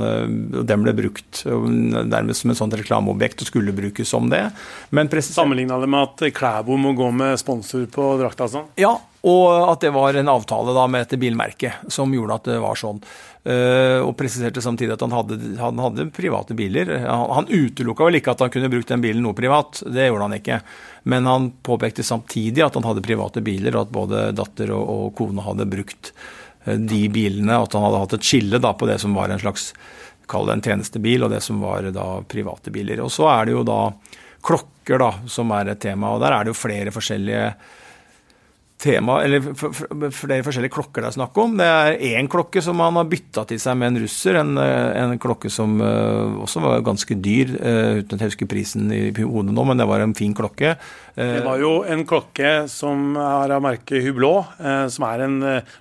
den 0.68 0.86
ble 0.86 0.96
brukt 0.98 1.44
nærmest 1.46 2.44
som 2.44 2.54
et 2.54 2.60
sånt 2.60 2.78
reklameobjekt 2.80 3.44
og 3.46 3.52
skulle 3.52 3.76
brukes 3.76 4.10
som 4.10 4.32
det. 4.34 4.48
Men 4.90 5.12
Sammenligna 5.22 5.78
det 5.82 5.90
med 5.92 6.08
at 6.08 6.34
Klæbo 6.34 6.78
må 6.80 6.94
gå 6.98 7.12
med 7.14 7.38
sponsor 7.40 7.86
på 7.92 8.16
drakta 8.20 8.48
sånn? 8.50 8.68
Ja, 8.80 8.96
og 9.28 9.72
at 9.72 9.82
det 9.84 9.92
var 9.96 10.16
en 10.16 10.30
avtale 10.32 10.76
da 10.76 10.86
med 10.88 11.04
dette 11.04 11.20
bilmerket 11.20 11.90
som 11.92 12.14
gjorde 12.14 12.38
at 12.38 12.48
det 12.48 12.60
var 12.64 12.80
sånn. 12.80 13.02
Og 13.48 14.12
presiserte 14.20 14.62
samtidig 14.64 14.94
at 14.96 15.04
han 15.04 15.16
hadde, 15.16 15.38
han 15.60 15.80
hadde 15.80 16.08
private 16.16 16.56
biler. 16.58 16.92
Han, 17.08 17.48
utelukka 17.50 18.08
vel 18.08 18.20
ikke 18.20 18.36
at 18.36 18.44
han 18.46 18.52
kunne 18.54 18.72
brukt 18.72 18.92
den 18.92 19.04
bilen 19.04 19.24
noe 19.26 19.36
privat, 19.38 19.82
det 19.88 20.10
gjorde 20.10 20.28
han 20.28 20.38
ikke. 20.38 20.60
Men 21.12 21.30
han 21.30 21.52
påpekte 21.66 22.06
samtidig 22.08 22.66
at 22.66 22.78
han 22.78 22.88
hadde 22.88 23.06
private 23.06 23.44
biler, 23.44 23.76
og 23.76 23.88
at 23.88 23.96
både 23.96 24.26
datter 24.38 24.74
og, 24.76 24.84
og 24.84 25.16
kone 25.18 25.46
hadde 25.48 25.70
brukt 25.72 26.14
de 26.76 27.02
bilene. 27.14 27.58
At 27.64 27.74
han 27.74 27.86
hadde 27.88 28.04
hatt 28.04 28.18
et 28.20 28.28
skille 28.28 28.62
da, 28.64 28.74
på 28.78 28.90
det 28.90 29.00
som 29.04 29.16
var 29.18 29.32
en 29.32 29.42
slags 29.42 29.72
kall 30.28 30.50
det 30.50 30.58
en 30.58 30.64
tjenestebil, 30.66 31.24
og 31.24 31.32
det 31.32 31.42
som 31.46 31.62
var 31.64 31.88
da 31.96 32.08
private 32.28 32.74
biler. 32.76 33.00
Og 33.04 33.12
så 33.14 33.30
er 33.32 33.48
det 33.48 33.56
jo 33.56 33.66
da 33.68 33.82
klokker 34.48 35.02
da, 35.02 35.12
som 35.32 35.52
er 35.56 35.72
et 35.72 35.82
tema, 35.84 36.14
og 36.14 36.24
der 36.24 36.36
er 36.36 36.46
det 36.46 36.54
jo 36.54 36.62
flere 36.62 36.94
forskjellige 36.96 37.46
tema, 38.78 39.18
eller 39.26 39.42
flere 40.14 40.44
forskjellige 40.46 40.74
klokker 40.76 41.02
det 41.02 41.10
er 41.10 41.16
snakk 41.16 41.38
om. 41.42 41.56
Det 41.58 41.66
er 41.66 41.96
én 42.12 42.30
klokke 42.30 42.62
som 42.62 42.78
han 42.84 43.00
har 43.00 43.08
bytta 43.10 43.48
til 43.50 43.60
seg 43.62 43.78
med 43.80 43.90
en 43.90 44.00
russer, 44.04 44.38
en, 44.38 44.54
en 44.58 45.16
klokke 45.22 45.50
som 45.54 45.80
uh, 45.82 46.38
også 46.46 46.62
var 46.62 46.86
ganske 46.86 47.18
dyr, 47.18 47.56
uh, 47.58 47.98
uten 48.04 48.14
at 48.14 48.26
jeg 48.26 48.34
husker 48.34 48.50
prisen 48.52 48.92
i 48.94 49.10
hodet 49.18 49.56
nå, 49.56 49.66
men 49.66 49.82
det 49.82 49.88
var 49.90 50.06
en 50.06 50.14
fin 50.18 50.36
klokke. 50.38 50.76
Uh, 51.18 51.24
det 51.40 51.46
var 51.48 51.64
jo 51.64 51.72
en 51.90 52.06
klokke 52.10 52.52
som 52.70 53.18
er 53.18 53.56
av 53.56 53.66
merket 53.66 54.06
Hublot, 54.06 54.60
som 54.94 55.06
er 55.08 55.24
en 55.26 55.38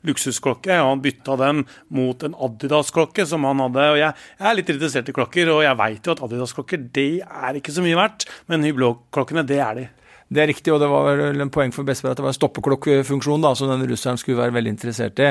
luksusklokke. 0.06 0.72
og 0.80 0.94
Han 0.94 1.04
bytta 1.04 1.36
den 1.40 1.62
mot 1.92 2.24
en 2.24 2.36
Adidas-klokke 2.46 3.26
som 3.28 3.44
han 3.44 3.60
hadde. 3.66 3.90
og 3.92 4.00
Jeg, 4.00 4.16
jeg 4.40 4.48
er 4.48 4.56
litt 4.56 4.72
interessert 4.72 5.12
i 5.12 5.16
klokker, 5.16 5.52
og 5.52 5.62
jeg 5.66 5.80
veit 5.82 6.08
jo 6.08 6.16
at 6.16 6.24
Adidas-klokker 6.24 6.88
det 6.96 7.10
er 7.26 7.60
ikke 7.60 7.74
så 7.76 7.84
mye 7.84 7.98
verdt, 7.98 8.28
men 8.48 8.64
Hublot-klokkene, 8.64 9.44
det 9.46 9.60
er 9.60 9.80
de. 9.82 9.86
Det 10.26 10.42
er 10.42 10.48
riktig, 10.50 10.72
og 10.74 10.80
det 10.82 10.88
var 10.90 11.06
vel 11.06 11.44
en 11.44 11.52
poeng 11.54 11.70
for 11.74 11.86
Bestberg 11.86 12.16
at 12.16 12.18
det 12.18 12.24
var 12.24 12.32
en 12.32 12.40
stoppeklokkefunksjon 12.40 13.44
da, 13.44 13.52
som 13.54 13.70
den 13.70 13.86
russeren 13.86 14.18
skulle 14.18 14.40
være 14.40 14.56
veldig 14.56 14.72
interessert 14.74 15.22
i. 15.22 15.30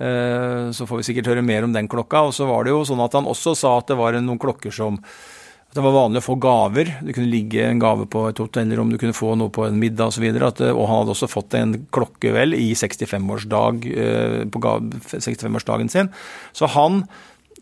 Eh, 0.00 0.70
så 0.72 0.88
får 0.88 1.02
vi 1.02 1.06
sikkert 1.10 1.28
høre 1.34 1.44
mer 1.44 1.66
om 1.66 1.74
den 1.74 1.90
klokka. 1.90 2.24
Og 2.30 2.32
så 2.36 2.48
var 2.48 2.64
det 2.64 2.72
jo 2.72 2.80
sånn 2.88 3.02
at 3.04 3.12
han 3.18 3.28
også 3.28 3.52
sa 3.58 3.76
at 3.76 3.92
det 3.92 3.98
var 4.00 4.16
noen 4.16 4.40
klokker 4.40 4.72
som 4.72 4.96
at 5.02 5.76
det 5.76 5.84
var 5.84 5.96
vanlig 5.96 6.20
å 6.22 6.24
få 6.24 6.38
gaver. 6.40 6.94
Du 7.04 7.12
kunne 7.12 7.32
ligge 7.32 7.64
en 7.64 7.80
gave 7.80 8.08
på 8.12 8.26
et 8.28 8.40
hotellrom, 8.40 8.90
du 8.92 8.98
kunne 9.00 9.16
få 9.16 9.34
noe 9.40 9.52
på 9.52 9.66
en 9.68 9.78
middag 9.80 10.12
osv. 10.12 10.24
Og, 10.32 10.42
så 10.56 10.72
og 10.72 10.82
han 10.88 10.98
hadde 11.02 11.14
også 11.14 11.30
fått 11.32 11.56
en 11.60 11.76
klokke 11.92 12.32
vel 12.32 12.56
i 12.56 12.70
65-årsdag 12.76 13.88
eh, 13.92 14.42
på 14.48 14.64
65-årsdagen 15.12 15.92
sin. 15.92 16.12
Så 16.56 16.72
han 16.72 17.02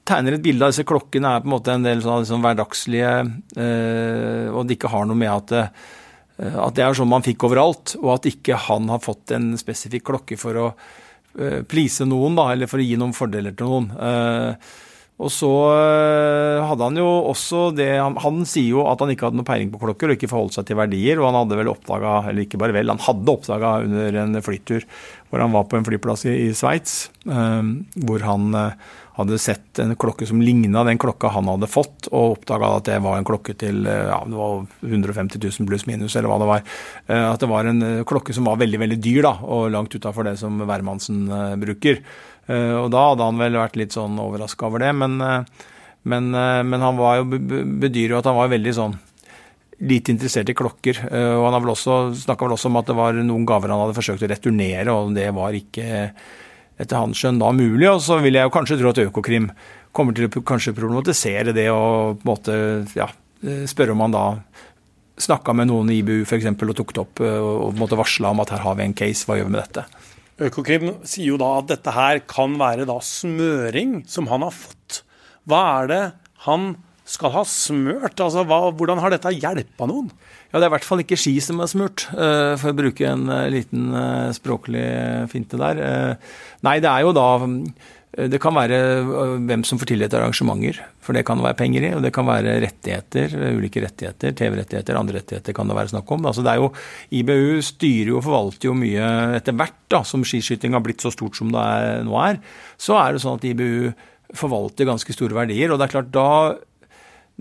tegner 0.06 0.38
et 0.38 0.42
bilde 0.42 0.66
av 0.66 0.70
disse 0.70 0.86
klokkene 0.86 1.34
er 1.34 1.42
på 1.42 1.50
en 1.50 1.54
måte 1.58 1.74
en 1.74 1.86
del 1.86 2.02
sånn, 2.02 2.26
sånn 2.26 2.42
hverdagslige, 2.42 3.14
eh, 3.58 4.46
og 4.50 4.66
det 4.66 4.78
ikke 4.78 4.90
har 4.94 5.06
noe 5.06 5.18
med 5.18 5.34
at 5.34 5.58
Eh, 5.60 5.98
at 6.40 6.76
det 6.76 6.84
er 6.86 6.96
sånn 6.96 7.10
man 7.10 7.26
fikk 7.26 7.44
overalt, 7.50 7.96
og 8.00 8.14
at 8.14 8.28
ikke 8.30 8.56
han 8.68 8.88
har 8.88 9.02
fått 9.04 9.34
en 9.36 9.52
spesifikk 9.60 10.06
klokke 10.08 10.38
for 10.40 10.56
å 10.56 10.68
uh, 10.72 11.60
please 11.68 12.06
noen, 12.08 12.38
da, 12.38 12.50
eller 12.54 12.70
for 12.70 12.80
å 12.80 12.86
gi 12.86 12.96
noen 13.00 13.16
fordeler 13.16 13.56
til 13.56 13.68
noen. 13.68 13.90
Uh, 13.96 14.86
Og 15.20 15.28
så 15.28 15.48
hadde 16.64 16.86
han 16.86 16.96
jo 16.96 17.08
også 17.28 17.66
det 17.76 17.90
han, 17.98 18.14
han, 18.24 18.38
sier 18.48 18.70
jo 18.70 18.86
at 18.88 19.02
han 19.02 19.10
ikke 19.12 19.26
hadde 19.26 19.36
noe 19.36 19.48
peiling 19.48 19.68
på 19.68 19.80
klokker 19.82 20.08
og 20.08 20.16
ikke 20.16 20.30
forholdt 20.30 20.56
seg 20.56 20.70
til 20.70 20.78
verdier. 20.80 21.20
Og 21.20 21.28
han 21.28 21.36
hadde 21.42 21.58
vel 21.58 21.68
oppdaga, 21.74 22.14
eller 22.30 22.46
ikke 22.46 22.60
bare 22.62 22.72
vel, 22.72 22.88
han 22.88 23.02
hadde 23.04 23.34
oppdaga 23.34 23.74
under 23.84 24.16
en 24.22 24.40
flytur 24.40 24.86
hvor 25.28 25.44
han 25.44 25.52
var 25.52 25.66
på 25.68 25.76
en 25.76 25.84
flyplass 25.84 26.24
i, 26.24 26.38
i 26.46 26.54
Sveits, 26.56 27.10
hvor 27.26 28.24
han 28.24 28.56
hadde 29.20 29.38
sett 29.40 29.80
en 29.82 29.94
klokke 30.00 30.28
som 30.28 30.42
ligna 30.44 30.82
den 30.88 30.98
klokka 31.00 31.30
han 31.34 31.48
hadde 31.52 31.68
fått, 31.70 32.08
og 32.10 32.38
oppdaga 32.38 32.72
at 32.78 32.88
det 32.90 32.98
var 33.04 33.20
en 33.20 33.28
klokke 33.28 33.54
til 33.60 33.84
ja, 33.86 34.18
det 34.26 34.36
var 34.36 34.66
150 34.86 35.40
000 35.40 35.68
pluss 35.70 35.86
minus, 35.88 36.16
eller 36.16 36.32
hva 36.32 36.40
det 36.42 36.50
var. 36.50 36.66
At 37.20 37.42
det 37.42 37.50
var 37.50 37.68
en 37.68 37.84
klokke 38.08 38.34
som 38.36 38.48
var 38.48 38.60
veldig, 38.60 38.80
veldig 38.82 39.00
dyr, 39.02 39.22
da, 39.28 39.34
og 39.46 39.70
langt 39.74 39.94
utafor 39.94 40.28
det 40.28 40.36
som 40.40 40.60
hvermannsen 40.64 41.24
bruker. 41.60 42.00
Eh, 42.50 42.72
og 42.76 42.88
da 42.94 43.10
hadde 43.10 43.28
han 43.28 43.40
vel 43.40 43.60
vært 43.60 43.78
litt 43.78 43.94
sånn 43.94 44.18
overraska 44.20 44.66
over 44.68 44.82
det, 44.82 44.90
men, 44.96 45.20
eh, 45.22 45.68
men, 46.10 46.34
eh, 46.34 46.62
men, 46.66 46.80
han 46.80 46.98
var 46.98 47.20
jo, 47.20 47.28
bedyrer 47.30 48.16
jo 48.16 48.20
at 48.20 48.30
han 48.30 48.38
var 48.38 48.52
veldig 48.54 48.74
sånn 48.74 48.98
lite 49.80 50.12
interessert 50.12 50.50
i 50.52 50.52
klokker. 50.52 50.98
Og 51.08 51.46
han 51.46 51.64
snakka 51.64 52.44
vel 52.44 52.52
også 52.52 52.68
om 52.68 52.76
at 52.76 52.90
det 52.90 52.96
var 52.98 53.16
noen 53.16 53.46
gaver 53.48 53.72
han 53.72 53.80
hadde 53.80 53.96
forsøkt 53.96 54.26
å 54.26 54.28
returnere, 54.28 54.92
og 54.92 55.14
det 55.16 55.30
var 55.32 55.56
ikke 55.56 56.10
etter 56.80 57.00
hans 57.00 57.20
skjønn 57.20 57.40
da 57.42 57.50
mulig. 57.54 57.88
Og 57.90 58.00
så 58.04 58.18
vil 58.24 58.38
jeg 58.38 58.48
jo 58.48 58.54
kanskje 58.54 58.80
tro 58.80 58.92
at 58.92 59.02
Økokrim 59.04 59.50
kommer 59.96 60.16
til 60.16 60.28
å 60.28 60.42
kanskje 60.46 60.76
problematisere 60.76 61.54
det 61.56 61.68
og 61.72 62.20
på 62.20 62.24
en 62.24 62.30
måte 62.30 62.58
ja, 62.96 63.08
spørre 63.70 63.96
om 63.96 64.04
han 64.06 64.14
da 64.14 64.26
snakka 65.20 65.52
med 65.56 65.68
noen 65.68 65.90
i 65.92 65.98
IBU 66.00 66.22
f.eks. 66.24 66.48
og 66.48 66.76
tok 66.78 66.94
det 66.96 67.02
opp 67.02 67.20
og 67.20 67.74
på 67.76 67.88
en 67.88 68.30
om 68.30 68.42
at 68.44 68.54
her 68.54 68.62
har 68.64 68.78
vi 68.78 68.86
en 68.86 68.96
case, 68.96 69.26
hva 69.28 69.36
gjør 69.36 69.50
vi 69.50 69.56
med 69.56 69.62
dette? 69.66 69.84
Økokrim 70.40 70.92
sier 71.04 71.34
jo 71.34 71.40
da 71.40 71.50
at 71.58 71.68
dette 71.68 71.92
her 71.92 72.22
kan 72.24 72.54
være 72.60 72.86
da 72.88 72.96
smøring 73.04 74.00
som 74.08 74.30
han 74.30 74.46
har 74.46 74.54
fått. 74.56 75.02
Hva 75.44 75.60
er 75.82 75.90
det 75.90 76.04
han 76.46 76.72
skal 77.10 77.34
ha 77.34 77.44
smørt? 77.48 78.20
Altså, 78.22 78.44
hva, 78.46 78.60
Hvordan 78.70 79.02
har 79.02 79.14
dette 79.14 79.34
hjelpa 79.34 79.88
noen? 79.90 80.10
Ja, 80.50 80.58
Det 80.58 80.64
er 80.64 80.70
i 80.70 80.74
hvert 80.76 80.86
fall 80.88 81.02
ikke 81.02 81.18
ski 81.18 81.36
som 81.42 81.62
er 81.62 81.70
smurt, 81.70 82.06
uh, 82.14 82.54
for 82.60 82.72
å 82.72 82.78
bruke 82.78 83.06
en 83.06 83.26
uh, 83.30 83.48
liten 83.50 83.90
uh, 83.94 84.30
språklig 84.36 84.84
finte 85.32 85.58
der. 85.60 86.18
nei, 86.66 86.78
det 86.82 86.90
er 86.90 87.06
jo 87.06 87.16
da 87.16 87.30
Eh, 88.16 88.26
det 88.30 88.40
kan 88.42 88.56
være 88.56 88.78
hvem 89.46 89.62
som 89.66 89.78
får 89.78 89.92
tildelt 89.92 90.14
arrangementer, 90.18 90.80
for 91.04 91.16
det 91.16 91.22
kan 91.26 91.38
det 91.38 91.46
være 91.46 91.58
penger 91.60 91.86
i. 91.86 91.92
Og 91.96 92.04
det 92.04 92.12
kan 92.14 92.28
være 92.28 92.58
rettigheter, 92.64 93.34
ulike 93.56 93.82
rettigheter, 93.84 94.34
TV-rettigheter, 94.36 94.98
andre 94.98 95.20
rettigheter 95.20 95.56
kan 95.56 95.70
det 95.70 95.78
være 95.78 95.94
snakk 95.94 96.14
om. 96.16 96.26
Altså 96.30 96.44
det 96.46 96.54
er 96.54 96.62
jo, 96.62 96.70
IBU 97.20 97.60
styrer 97.66 98.14
jo 98.14 98.20
og 98.20 98.26
forvalter 98.26 98.70
jo 98.70 98.78
mye 98.78 99.10
etter 99.38 99.56
hvert 99.56 99.78
da, 99.92 100.02
som 100.06 100.26
skiskyting 100.26 100.76
har 100.76 100.84
blitt 100.84 101.04
så 101.04 101.12
stort 101.14 101.38
som 101.38 101.52
det 101.54 101.60
er, 101.60 102.02
nå 102.06 102.16
er. 102.22 102.40
Så 102.80 102.98
er 102.98 103.14
det 103.14 103.22
sånn 103.22 103.38
at 103.38 103.46
IBU 103.46 103.92
forvalter 104.38 104.86
ganske 104.86 105.14
store 105.14 105.36
verdier. 105.36 105.70
Og 105.70 105.78
det 105.78 105.88
er 105.88 105.94
klart 105.94 106.12
da 106.14 106.28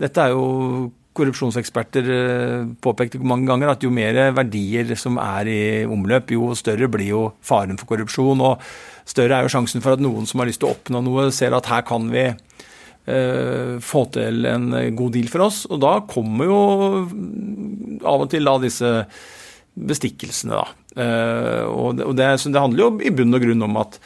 Dette 0.00 0.24
er 0.24 0.34
jo 0.34 0.90
korrupsjonseksperter 1.16 2.06
øh, 2.14 2.68
påpekte 2.80 3.18
mange 3.18 3.48
ganger 3.48 3.72
at 3.72 3.82
jo 3.84 3.90
mer 3.92 4.16
verdier 4.36 4.92
som 4.96 5.18
er 5.20 5.50
i 5.50 5.60
omløp, 5.84 6.30
jo 6.36 6.52
større 6.56 6.88
blir 6.92 7.10
jo 7.10 7.24
faren 7.44 7.80
for 7.80 7.90
korrupsjon. 7.90 8.40
og 8.46 8.62
større 9.08 9.40
er 9.40 9.46
jo 9.46 9.52
sjansen 9.52 9.82
for 9.84 9.96
at 9.96 10.04
noen 10.04 10.28
som 10.30 10.40
har 10.40 10.48
lyst 10.48 10.62
til 10.62 10.70
å 10.70 10.76
oppnå 10.76 11.02
noe, 11.04 11.28
ser 11.34 11.56
at 11.56 11.68
her 11.68 11.82
kan 11.88 12.06
vi 12.12 12.28
eh, 12.30 13.74
få 13.82 14.04
til 14.14 14.46
en 14.48 14.70
god 14.96 15.18
deal 15.18 15.28
for 15.32 15.48
oss. 15.50 15.64
Og 15.68 15.82
da 15.82 15.98
kommer 16.08 16.48
jo 16.48 16.60
av 18.06 18.24
og 18.24 18.30
til 18.32 18.46
da 18.46 18.56
disse 18.62 18.94
bestikkelsene, 19.74 20.56
da. 20.56 20.80
Eh, 21.00 21.64
og 21.70 21.98
det, 21.98 22.06
det, 22.18 22.58
handler 22.58 22.84
jo 22.84 22.90
i 23.06 23.12
bunn 23.14 23.36
og 23.36 23.44
grunn 23.44 23.66
om 23.66 23.76
at 23.82 24.00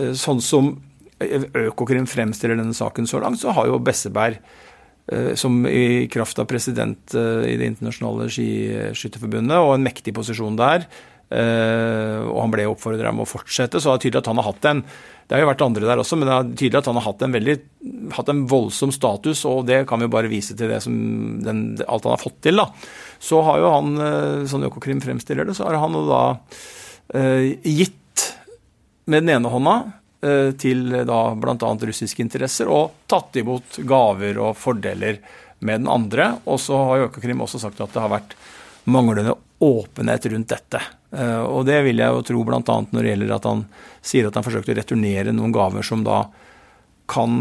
eh, 0.00 0.14
sånn 0.18 0.42
som 0.44 0.76
Økokrim 1.20 2.06
fremstiller 2.08 2.56
denne 2.56 2.72
saken 2.72 3.04
så 3.04 3.20
langt, 3.20 3.42
så 3.42 3.52
har 3.52 3.68
jo 3.68 3.80
Besseberg 3.84 4.38
eh, 4.38 4.69
som 5.34 5.62
i 5.66 6.08
kraft 6.12 6.38
av 6.38 6.46
president 6.50 7.14
eh, 7.14 7.46
i 7.50 7.56
Det 7.58 7.70
internasjonale 7.72 8.28
skiskytterforbundet 8.30 9.58
og 9.58 9.74
en 9.74 9.86
mektig 9.86 10.14
posisjon 10.16 10.58
der, 10.60 10.86
og 11.30 12.38
han 12.42 12.50
ble 12.50 12.64
oppfordra 12.66 13.12
om 13.12 13.20
å 13.22 13.26
fortsette, 13.28 13.78
så 13.78 13.92
det 13.92 13.92
er 13.92 14.02
tydelig 14.02 14.18
at 14.18 14.28
han 14.32 14.40
har 14.40 14.48
hatt 14.48 14.64
en 14.66 14.80
Det 14.82 15.36
har 15.36 15.44
jo 15.44 15.50
vært 15.52 15.60
andre 15.62 15.86
der 15.86 16.00
også, 16.02 16.16
men 16.18 16.26
det 16.26 16.34
er 16.34 16.48
tydelig 16.58 16.78
at 16.80 16.88
han 16.90 16.98
har 16.98 17.04
hatt 17.06 17.22
en 17.22 17.36
veldig 17.36 17.54
hatt 18.16 18.32
en 18.32 18.40
voldsom 18.50 18.90
status, 18.90 19.44
og 19.46 19.68
det 19.68 19.84
kan 19.86 20.02
vi 20.02 20.08
jo 20.08 20.14
bare 20.16 20.32
vise 20.32 20.56
til 20.58 20.74
som 20.82 20.96
den, 21.46 21.60
alt 21.86 22.08
han 22.08 22.16
har 22.16 22.24
fått 22.24 22.40
til. 22.42 22.58
da. 22.58 22.66
Så 23.22 23.44
har 23.46 23.62
jo 23.62 23.70
han, 23.70 23.94
sånn 24.50 24.66
Økokrim 24.66 24.98
fremstiller 25.04 25.46
det, 25.46 25.54
så 25.54 25.68
har 25.68 25.78
han 25.78 25.94
jo 25.94 26.02
da 26.10 26.24
gitt 27.62 28.26
med 29.06 29.22
den 29.22 29.36
ene 29.38 29.54
hånda 29.54 29.76
til 30.20 30.82
da 31.08 31.18
bl.a. 31.32 31.54
russiske 31.56 32.20
interesser, 32.20 32.68
og 32.68 33.06
tatt 33.08 33.38
imot 33.40 33.78
gaver 33.88 34.36
og 34.42 34.58
fordeler 34.60 35.16
med 35.64 35.80
den 35.80 35.88
andre. 35.88 36.26
Og 36.44 36.60
så 36.60 36.76
har 36.90 37.06
Økokrim 37.06 37.40
også 37.40 37.62
sagt 37.62 37.80
at 37.80 37.94
det 37.94 38.02
har 38.02 38.12
vært 38.12 38.34
manglende 38.90 39.32
åpenhet 39.60 40.26
rundt 40.32 40.48
dette. 40.48 40.80
Eh, 41.12 41.42
og 41.44 41.66
det 41.68 41.82
vil 41.86 41.98
jeg 42.00 42.10
jo 42.14 42.22
tro 42.26 42.44
bl.a. 42.46 42.60
når 42.64 43.02
det 43.02 43.10
gjelder 43.12 43.36
at 43.36 43.48
han 43.50 43.60
sier 44.00 44.26
at 44.28 44.36
han 44.38 44.46
forsøkte 44.46 44.72
å 44.74 44.78
returnere 44.78 45.36
noen 45.36 45.52
gaver 45.54 45.82
som 45.86 46.00
da 46.06 46.18
kan 47.10 47.32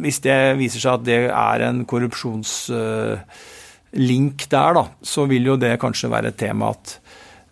Hvis 0.00 0.22
det 0.24 0.56
viser 0.56 0.80
seg 0.80 0.94
at 0.96 1.04
det 1.04 1.28
er 1.28 1.60
en 1.66 1.84
korrupsjonslink 1.84 4.46
der, 4.48 4.70
da, 4.78 4.84
så 5.04 5.28
vil 5.28 5.44
jo 5.50 5.56
det 5.60 5.76
kanskje 5.82 6.08
være 6.08 6.28
et 6.32 6.40
tema 6.40 6.70
at 6.72 6.96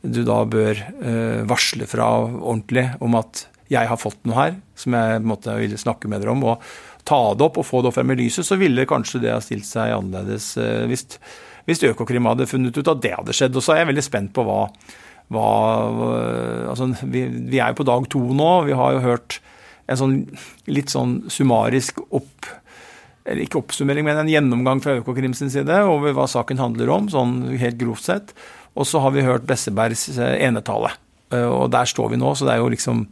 du 0.01 0.25
da 0.25 0.49
bør 0.49 0.81
eh, 0.81 1.45
varsle 1.49 1.87
fra 1.89 2.09
ordentlig 2.25 2.87
om 3.05 3.15
at 3.21 3.49
jeg 3.73 3.89
har 3.89 4.01
fått 4.01 4.21
noe 4.29 4.37
her 4.37 4.59
som 4.79 4.97
jeg 4.97 5.23
måtte 5.25 5.55
en 5.55 5.57
måte 5.57 5.57
vil 5.63 5.79
snakke 5.81 6.11
med 6.11 6.23
dere 6.23 6.35
om, 6.35 6.45
og 6.53 6.63
ta 7.09 7.21
det 7.37 7.47
opp 7.47 7.59
og 7.61 7.67
få 7.69 7.83
det 7.83 7.91
opp 7.91 7.99
frem 7.99 8.13
i 8.15 8.19
lyset, 8.25 8.47
så 8.47 8.59
ville 8.61 8.87
kanskje 8.89 9.23
det 9.25 9.33
ha 9.33 9.41
stilt 9.45 9.69
seg 9.69 9.95
annerledes 9.97 10.55
eh, 10.61 10.85
hvis 10.91 11.07
hvis 11.65 11.85
Økokrim 11.89 12.29
hadde 12.29 12.49
funnet 12.49 12.77
ut 12.77 12.91
at 12.93 13.01
det 13.05 13.15
hadde 13.17 13.37
skjedd. 13.37 13.57
Og 13.57 13.65
så 13.65 13.75
er 13.75 13.83
jeg 13.83 13.91
veldig 13.93 14.05
spent 14.05 14.33
på 14.37 14.45
hva, 14.47 14.59
hva 15.33 15.47
altså, 16.73 16.91
vi, 17.03 17.27
vi, 17.29 17.61
er 17.61 17.73
jo 17.73 17.81
på 17.81 17.89
dag 17.89 18.09
to 18.13 18.21
nå. 18.37 18.51
Vi 18.69 18.77
har 18.77 18.97
jo 18.97 19.05
hørt 19.05 19.39
en 19.91 20.01
sånn 20.01 20.19
litt 20.71 20.93
sånn 20.93 21.23
summarisk 21.33 22.03
opp 22.09 22.51
eller 23.25 23.47
ikke 23.47 23.57
oppsummering, 23.63 24.05
men 24.05 24.19
en 24.21 24.29
gjennomgang 24.29 24.83
fra 24.85 24.99
Økokrim 24.99 25.33
sin 25.33 25.49
side 25.49 25.79
over 25.89 26.13
hva 26.13 26.27
saken 26.29 26.59
handler 26.61 26.91
om, 26.93 27.07
sånn 27.09 27.55
helt 27.57 27.79
grovt 27.81 28.05
sett. 28.05 28.35
Og 28.77 28.85
så 28.85 29.01
har 29.01 29.15
vi 29.15 29.25
hørt 29.25 29.47
Bessebergs 29.49 30.11
eh, 30.19 30.35
enetale. 30.45 30.91
Eh, 31.35 31.49
og 31.49 31.71
der 31.75 31.89
står 31.89 32.15
vi 32.15 32.21
nå, 32.21 32.35
så 32.35 32.47
det 32.47 32.55
er 32.55 32.63
jo 32.63 32.71
liksom 32.73 33.05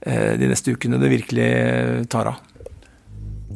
eh, 0.00 0.36
de 0.40 0.50
neste 0.50 0.74
ukene 0.74 1.00
det 1.00 1.12
virkelig 1.12 1.50
tar 2.12 2.32
av. 2.32 2.44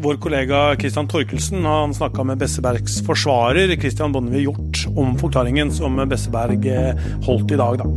Vår 0.02 0.16
kollega 0.24 0.72
Christian 0.80 1.08
Torkelsen 1.08 1.66
han 1.68 1.92
snakka 1.94 2.24
med 2.24 2.40
Bessebergs 2.40 3.02
forsvarer 3.06 3.74
Christian 3.76 4.14
Bonnevie 4.14 4.46
Hjort 4.46 4.86
om 4.96 5.12
forklaringen 5.20 5.72
som 5.74 6.00
Besseberg 6.08 6.64
eh, 6.66 7.04
holdt 7.26 7.52
i 7.52 7.60
dag. 7.60 7.82
Da. 7.82 7.90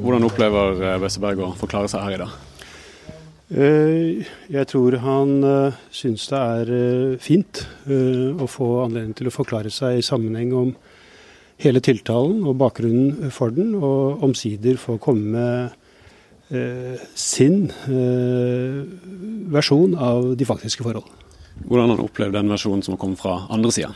Hvordan 0.00 0.28
opplever 0.28 1.00
Besseberg 1.00 1.42
å 1.44 1.50
forklare 1.58 1.88
seg 1.92 2.04
her 2.04 2.18
i 2.18 2.20
dag? 2.20 2.36
Eh, 3.50 4.30
jeg 4.52 4.68
tror 4.70 5.00
han 5.02 5.34
syns 5.90 6.28
det 6.30 6.44
er 6.60 7.18
fint 7.24 7.64
å 7.88 8.46
få 8.46 8.70
anledning 8.84 9.16
til 9.16 9.32
å 9.32 9.34
forklare 9.34 9.72
seg 9.74 9.98
i 9.98 10.06
sammenheng 10.06 10.54
om 10.60 10.74
hele 11.60 11.82
tiltalen 11.84 12.42
og 12.48 12.58
bakgrunnen 12.60 13.30
for 13.34 13.52
den, 13.54 13.74
og 13.76 14.24
omsider 14.26 14.80
få 14.80 14.98
komme 15.02 15.36
med 15.36 15.80
Eh, 16.50 16.98
sin 17.14 17.68
eh, 17.86 18.82
versjon 19.54 19.92
av 19.94 20.32
de 20.34 20.46
faktiske 20.48 20.82
forhold. 20.82 21.06
Hvordan 21.60 21.92
har 21.92 22.00
han 22.00 22.08
opplevd 22.08 22.34
den 22.34 22.50
versjonen 22.50 22.82
som 22.82 22.96
har 22.96 22.98
kommet 23.04 23.20
fra 23.22 23.36
andre 23.54 23.70
sida? 23.70 23.92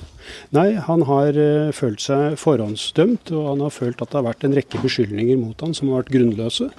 Nei, 0.55 0.77
Han 0.87 1.03
har 1.09 1.35
eh, 1.35 1.73
følt 1.75 2.05
seg 2.05 2.39
forhåndsdømt, 2.39 3.35
og 3.35 3.49
han 3.49 3.67
har 3.67 3.75
følt 3.75 3.99
at 3.99 4.13
det 4.13 4.21
har 4.21 4.29
vært 4.29 4.47
en 4.47 4.55
rekke 4.55 4.85
beskyldninger 4.85 5.41
mot 5.41 5.67
han 5.67 5.75
som 5.75 5.91
har 5.91 6.05
vært 6.05 6.15
grunnløse. 6.15 6.71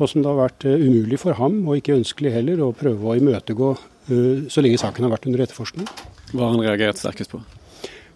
Og 0.00 0.08
som 0.08 0.24
det 0.24 0.30
har 0.30 0.38
vært 0.38 0.64
uh, 0.64 0.80
umulig 0.80 1.18
for 1.20 1.36
ham, 1.36 1.58
og 1.68 1.76
ikke 1.76 1.98
ønskelig 1.98 2.30
heller, 2.32 2.62
å 2.64 2.72
prøve 2.72 3.04
å 3.04 3.18
imøtegå 3.20 3.74
uh, 3.76 4.48
så 4.48 4.64
lenge 4.64 4.80
saken 4.80 5.04
har 5.04 5.12
vært 5.12 5.28
under 5.28 5.44
etterforskning. 5.44 5.90
Hva 6.30 6.46
har 6.46 6.54
han 6.54 6.64
reagert 6.64 7.02
sterkest 7.02 7.34
på? 7.34 7.42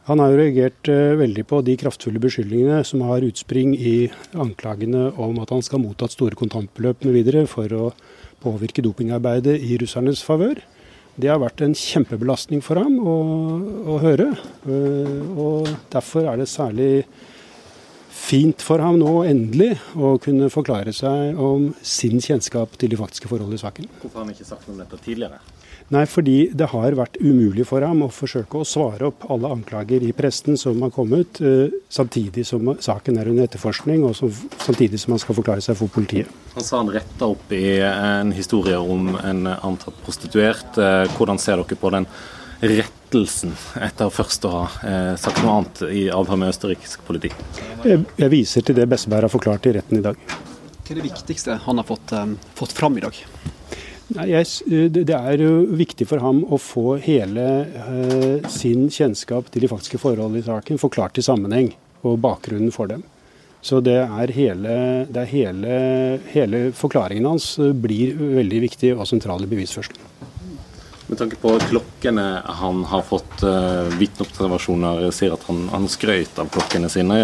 Han 0.05 0.21
har 0.21 0.33
jo 0.33 0.37
reagert 0.37 0.88
uh, 0.93 1.17
veldig 1.17 1.47
på 1.49 1.62
de 1.64 1.79
kraftfulle 1.81 2.21
beskyldningene 2.21 2.83
som 2.85 3.01
har 3.09 3.25
utspring 3.25 3.73
i 3.73 4.11
anklagene 4.37 5.07
om 5.17 5.38
at 5.40 5.55
han 5.55 5.64
skal 5.64 5.81
ha 5.81 5.87
mottatt 5.87 6.12
store 6.12 6.37
kontantbeløp 6.37 7.07
mv. 7.09 7.47
for 7.49 7.73
å 7.73 7.87
påvirke 8.45 8.85
dopingarbeidet 8.85 9.57
i 9.64 9.79
russernes 9.81 10.21
favør. 10.27 10.61
Det 11.17 11.31
har 11.31 11.40
vært 11.40 11.62
en 11.64 11.77
kjempebelastning 11.79 12.61
for 12.61 12.83
ham 12.83 12.99
å, 13.01 13.17
å 13.95 13.97
høre. 14.03 14.35
Uh, 14.69 15.25
og 15.40 15.73
derfor 15.95 16.29
er 16.29 16.43
det 16.43 16.51
særlig 16.53 17.07
fint 18.14 18.61
for 18.62 18.85
ham 18.85 19.01
nå 19.01 19.23
endelig 19.25 19.73
å 19.97 20.14
kunne 20.23 20.53
forklare 20.53 20.93
seg 20.93 21.40
om 21.40 21.71
sin 21.81 22.21
kjennskap 22.21 22.77
til 22.77 22.93
de 22.93 23.01
faktiske 23.01 23.33
forhold 23.33 23.57
i 23.57 23.64
saken. 23.64 23.88
Hvorfor 24.03 24.21
har 24.21 24.29
han 24.29 24.37
ikke 24.37 24.53
sagt 24.53 24.69
noe 24.69 24.77
om 24.77 24.85
dette 24.85 25.01
tidligere? 25.05 25.40
Nei, 25.92 26.07
fordi 26.09 26.49
det 26.57 26.70
har 26.73 26.94
vært 26.97 27.18
umulig 27.20 27.66
for 27.68 27.85
ham 27.85 28.07
å 28.07 28.12
forsøke 28.12 28.62
å 28.62 28.66
svare 28.66 29.11
opp 29.11 29.27
alle 29.33 29.51
anklager 29.53 30.05
i 30.07 30.14
presten 30.16 30.57
som 30.57 30.81
har 30.81 30.92
kommet, 30.94 31.40
eh, 31.44 31.75
samtidig 31.92 32.47
som 32.49 32.70
saken 32.81 33.18
er 33.20 33.29
under 33.29 33.44
etterforskning, 33.44 34.05
og 34.09 34.16
som, 34.16 34.33
samtidig 34.64 35.01
som 35.01 35.12
han 35.12 35.20
skal 35.20 35.37
forklare 35.37 35.61
seg 35.61 35.77
for 35.77 35.92
politiet. 35.92 36.31
Han 36.55 36.64
sa 36.64 36.79
han 36.79 36.88
retta 36.88 37.29
opp 37.29 37.53
i 37.53 37.81
en 37.85 38.33
historie 38.33 38.79
om 38.81 39.12
en 39.16 39.47
antatt 39.47 40.01
prostituert. 40.07 40.79
Eh, 40.79 41.05
hvordan 41.18 41.38
ser 41.38 41.61
dere 41.61 41.77
på 41.77 41.92
den 41.92 42.09
rettelsen 42.64 43.53
etter 43.77 44.09
først 44.09 44.47
å 44.49 44.55
ha 44.55 44.64
eh, 44.88 45.16
sagt 45.20 45.42
noe 45.42 45.59
annet 45.59 45.85
i 45.92 46.09
avhør 46.09 46.40
med 46.40 46.55
østerriksk 46.55 47.05
politi? 47.05 47.31
Jeg, 47.85 48.07
jeg 48.16 48.33
viser 48.33 48.64
til 48.64 48.81
det 48.81 48.88
Besseberg 48.88 49.29
har 49.29 49.37
forklart 49.37 49.68
i 49.68 49.77
retten 49.77 50.01
i 50.01 50.07
dag. 50.07 50.16
Hva 50.85 50.92
er 50.92 51.01
det 51.01 51.07
viktigste 51.11 51.59
han 51.64 51.81
har 51.81 51.87
fått, 51.88 52.12
um, 52.12 52.35
fått 52.57 52.73
fram 52.77 52.97
i 52.99 53.05
dag? 53.05 53.20
Nei, 54.12 54.27
det 54.93 55.17
er 55.17 55.40
jo 55.40 55.53
viktig 55.73 56.05
for 56.11 56.21
ham 56.21 56.43
å 56.53 56.59
få 56.61 56.99
hele 57.01 57.45
uh, 57.73 58.45
sin 58.53 58.90
kjennskap 58.93 59.49
til 59.49 59.64
de 59.64 59.71
faktiske 59.71 60.01
forhold 60.03 60.37
i 60.37 60.45
saken 60.45 60.81
forklart 60.81 61.17
i 61.19 61.25
sammenheng, 61.25 61.71
og 62.05 62.21
bakgrunnen 62.21 62.75
for 62.75 62.90
dem. 62.90 63.01
Så 63.64 63.81
det 63.81 63.97
er 64.03 64.33
hele, 64.37 64.75
det 65.09 65.23
er 65.23 65.31
hele, 65.31 65.77
hele 66.35 66.67
forklaringen 66.77 67.31
hans 67.31 67.55
blir 67.81 68.12
veldig 68.21 68.61
viktig 68.67 68.90
og 68.93 69.09
sentral 69.09 69.47
i 69.47 69.49
bevisførselen. 69.49 70.11
Med 71.09 71.21
tanke 71.21 71.38
på 71.40 71.55
klokkene 71.71 72.27
han 72.61 72.85
har 72.90 73.07
fått, 73.09 73.40
uh, 73.40 73.88
vitneobservasjoner 73.97 75.09
sier 75.17 75.33
at 75.38 75.49
han, 75.49 75.64
han 75.73 75.88
skrøt 75.88 76.45
av 76.45 76.53
klokkene 76.53 76.93
sine. 76.93 77.17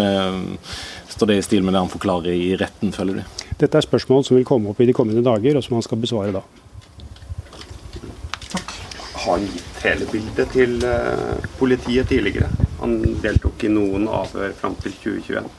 Står 1.13 1.29
det 1.29 1.37
i 1.37 1.45
stil 1.45 1.61
med 1.61 1.77
det 1.77 1.85
han 1.85 1.93
forklarer 1.93 2.33
i 2.33 2.57
retten, 2.57 2.89
føler 2.95 3.21
du? 3.21 3.39
Dette 3.61 3.77
er 3.77 3.85
spørsmål 3.85 4.25
som 4.25 4.39
vil 4.39 4.49
komme 4.49 4.73
opp 4.73 4.81
i 4.81 4.89
de 4.89 4.97
kommende 4.97 5.21
dager, 5.21 5.61
og 5.61 5.65
som 5.65 5.77
han 5.77 5.85
skal 5.85 6.01
besvare 6.01 6.33
da 6.33 6.41
har 9.21 9.37
han 9.37 9.47
gitt 9.47 9.81
hele 9.85 10.07
bildet 10.11 10.53
til 10.55 10.77
uh, 10.85 11.37
politiet 11.59 12.09
tidligere. 12.09 12.49
Han 12.81 12.97
deltok 13.23 13.65
i 13.65 13.71
noen 13.71 14.07
avhør 14.09 14.53
fram 14.57 14.77
til 14.81 14.95
2021. 15.03 15.49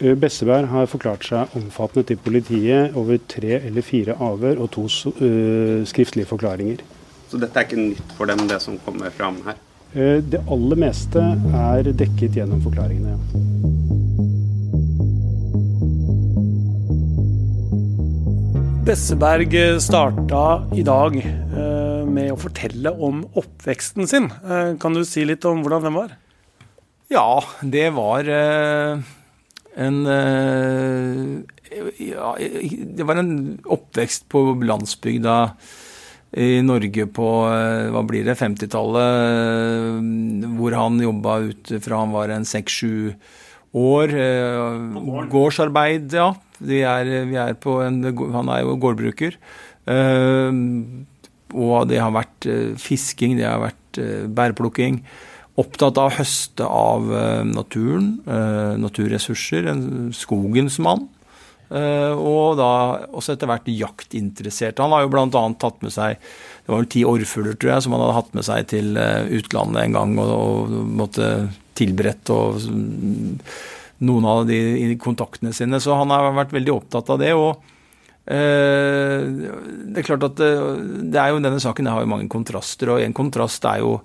Eh, 0.00 0.16
Besseberg 0.18 0.66
har 0.72 0.90
forklart 0.90 1.26
seg 1.26 1.54
omfattende 1.58 2.08
til 2.08 2.18
politiet 2.24 2.96
over 2.98 3.20
tre 3.30 3.60
eller 3.60 3.86
fire 3.86 4.18
avhør 4.18 4.64
og 4.64 4.72
to 4.74 4.88
uh, 4.88 5.84
skriftlige 5.86 6.30
forklaringer. 6.30 6.82
Så 7.30 7.40
dette 7.42 7.58
er 7.58 7.68
ikke 7.68 7.80
nytt 7.80 8.18
for 8.18 8.30
dem, 8.30 8.46
det 8.50 8.60
som 8.62 8.78
kommer 8.84 9.14
fram 9.14 9.40
her? 9.46 9.60
Det 9.94 10.40
aller 10.50 10.78
meste 10.82 11.20
er 11.54 11.92
dekket 11.94 12.40
gjennom 12.40 12.62
forklaringene. 12.64 13.14
ja. 13.14 13.74
Besseberg 18.84 19.54
starta 19.80 20.68
i 20.76 20.82
dag 20.84 21.14
med 22.14 22.32
å 22.32 22.40
fortelle 22.40 22.92
om 22.92 23.24
oppveksten 23.38 24.08
sin. 24.10 24.30
Eh, 24.44 24.74
kan 24.80 24.96
du 24.96 25.02
si 25.06 25.24
litt 25.26 25.44
om 25.48 25.62
hvordan 25.64 25.84
den 25.88 25.96
var? 25.96 26.14
Ja, 27.12 27.42
det 27.60 27.90
var 27.96 28.28
eh, 28.30 29.02
en 29.84 29.98
eh, 30.08 31.42
ja, 32.00 32.30
Det 32.38 33.04
var 33.06 33.18
en 33.20 33.58
oppvekst 33.64 34.28
på 34.32 34.46
landsbygda 34.62 35.36
i 36.38 36.62
Norge 36.66 37.06
på 37.14 37.28
hva 37.94 38.02
blir 38.06 38.24
det, 38.26 38.34
50-tallet, 38.40 40.02
hvor 40.58 40.74
han 40.74 40.98
jobba 41.02 41.36
ut 41.46 41.70
fra 41.84 42.00
han 42.02 42.10
var 42.14 42.32
en 42.34 42.46
seks-sju 42.48 43.14
år. 43.78 44.14
Gårdsarbeid, 45.30 46.10
ja. 46.10 46.32
Vi 46.58 46.82
er, 46.82 47.06
vi 47.30 47.38
er 47.38 47.54
på 47.54 47.78
en, 47.86 48.02
han 48.34 48.50
er 48.50 48.64
jo 48.64 48.74
gårdbruker. 48.82 49.38
Og 51.52 51.88
det 51.90 52.00
har 52.02 52.14
vært 52.14 52.48
eh, 52.50 52.74
fisking, 52.80 53.36
det 53.38 53.46
har 53.46 53.62
vært 53.62 54.00
eh, 54.00 54.26
bærplukking. 54.26 55.02
Opptatt 55.60 56.00
av 56.00 56.10
å 56.10 56.16
høste 56.16 56.66
av 56.66 57.10
eh, 57.14 57.42
naturen, 57.46 58.16
naturressurser. 58.80 59.68
En 59.70 59.84
skogens 60.16 60.80
mann. 60.82 61.06
Og 61.74 62.58
da 62.60 62.70
også 63.16 63.34
etter 63.34 63.48
hvert 63.48 63.66
jaktinteressert. 63.72 64.78
Han 64.84 64.92
har 64.94 65.02
jo 65.02 65.10
bl.a. 65.10 65.26
tatt 65.58 65.80
med 65.82 65.90
seg 65.90 66.20
det 66.20 66.70
var 66.70 66.82
vel 66.82 66.90
ti 66.92 67.00
orrfugler, 67.08 67.56
tror 67.58 67.72
jeg, 67.72 67.84
som 67.84 67.94
han 67.96 68.02
hadde 68.04 68.16
hatt 68.18 68.36
med 68.36 68.46
seg 68.46 68.68
til 68.70 68.98
utlandet 69.38 69.80
en 69.82 69.96
gang 69.96 70.12
og, 70.22 70.30
og 70.36 70.76
måtte 71.00 71.30
tilberedt 71.76 72.30
og 72.32 72.60
noen 74.04 74.28
av 74.28 74.44
de 74.48 74.94
kontaktene 75.02 75.52
sine. 75.56 75.80
Så 75.82 75.96
han 75.98 76.14
har 76.14 76.30
vært 76.36 76.54
veldig 76.54 76.76
opptatt 76.76 77.10
av 77.12 77.20
det. 77.24 77.32
og 77.34 77.73
det 78.24 80.00
er 80.00 80.06
klart 80.06 80.24
at 80.30 80.38
det, 80.38 80.52
det 81.12 81.20
er 81.20 81.32
jo 81.32 81.42
denne 81.44 81.60
saken 81.60 81.90
har 81.92 82.04
jo 82.04 82.08
mange 82.08 82.30
kontraster, 82.32 82.94
og 82.94 83.02
en 83.04 83.16
kontrast 83.16 83.66
er 83.68 83.82
jo 83.82 83.98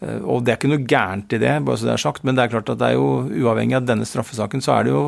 eh, 0.00 0.20
og 0.20 0.44
det 0.44 0.54
er 0.54 0.60
ikke 0.60 0.72
noe 0.72 0.86
gærent 0.88 1.36
i 1.36 1.40
det, 1.42 1.58
bare 1.66 1.80
så 1.80 1.90
det 1.90 1.94
er 1.96 2.04
sagt, 2.06 2.24
men 2.24 2.38
det 2.38 2.46
er 2.46 2.54
klart 2.54 2.72
at 2.72 2.80
det 2.80 2.88
er 2.88 2.96
jo 2.96 3.10
uavhengig 3.28 3.76
av 3.76 3.88
denne 3.88 4.08
straffesaken, 4.08 4.64
så 4.64 4.78
er 4.78 4.88
det 4.88 4.94
jo 4.94 5.02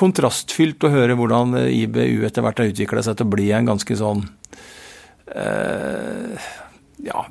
kontrastfylt 0.00 0.88
å 0.88 0.92
høre 0.94 1.18
hvordan 1.18 1.58
IBU 1.68 2.24
etter 2.24 2.44
hvert 2.44 2.62
har 2.62 2.72
utvikla 2.72 3.04
seg 3.04 3.18
til 3.18 3.28
å 3.28 3.34
bli 3.34 3.50
en 3.52 3.68
ganske 3.68 3.96
sånn 3.98 4.24
eh, 5.36 6.48
ja, 7.04 7.26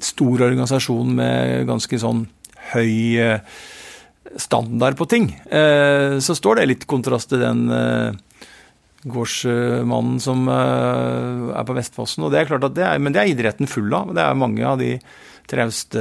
stor 0.00 0.46
organisasjon 0.48 1.12
med 1.18 1.68
ganske 1.68 2.00
sånn 2.00 2.24
høy 2.70 3.36
standard 4.36 4.96
på 4.96 5.06
ting. 5.10 5.30
Eh, 5.50 6.18
så 6.22 6.34
står 6.36 6.60
det 6.60 6.68
litt 6.70 6.86
kontrast 6.90 7.30
til 7.32 7.42
den 7.42 7.66
eh, 7.74 8.18
gårdsmannen 9.08 10.20
som 10.20 10.44
eh, 10.52 11.50
er 11.56 11.66
på 11.66 11.76
Vestfossen. 11.76 12.26
og 12.26 12.32
det 12.32 12.42
er 12.42 12.50
klart 12.50 12.66
at 12.68 12.76
det 12.76 12.84
er, 12.84 12.98
Men 12.98 13.14
det 13.14 13.22
er 13.22 13.32
idretten 13.32 13.70
full 13.70 13.92
av. 13.94 14.14
Det 14.14 14.22
er 14.22 14.38
mange 14.38 14.64
av 14.66 14.78
de 14.80 14.96
trauste 15.50 16.00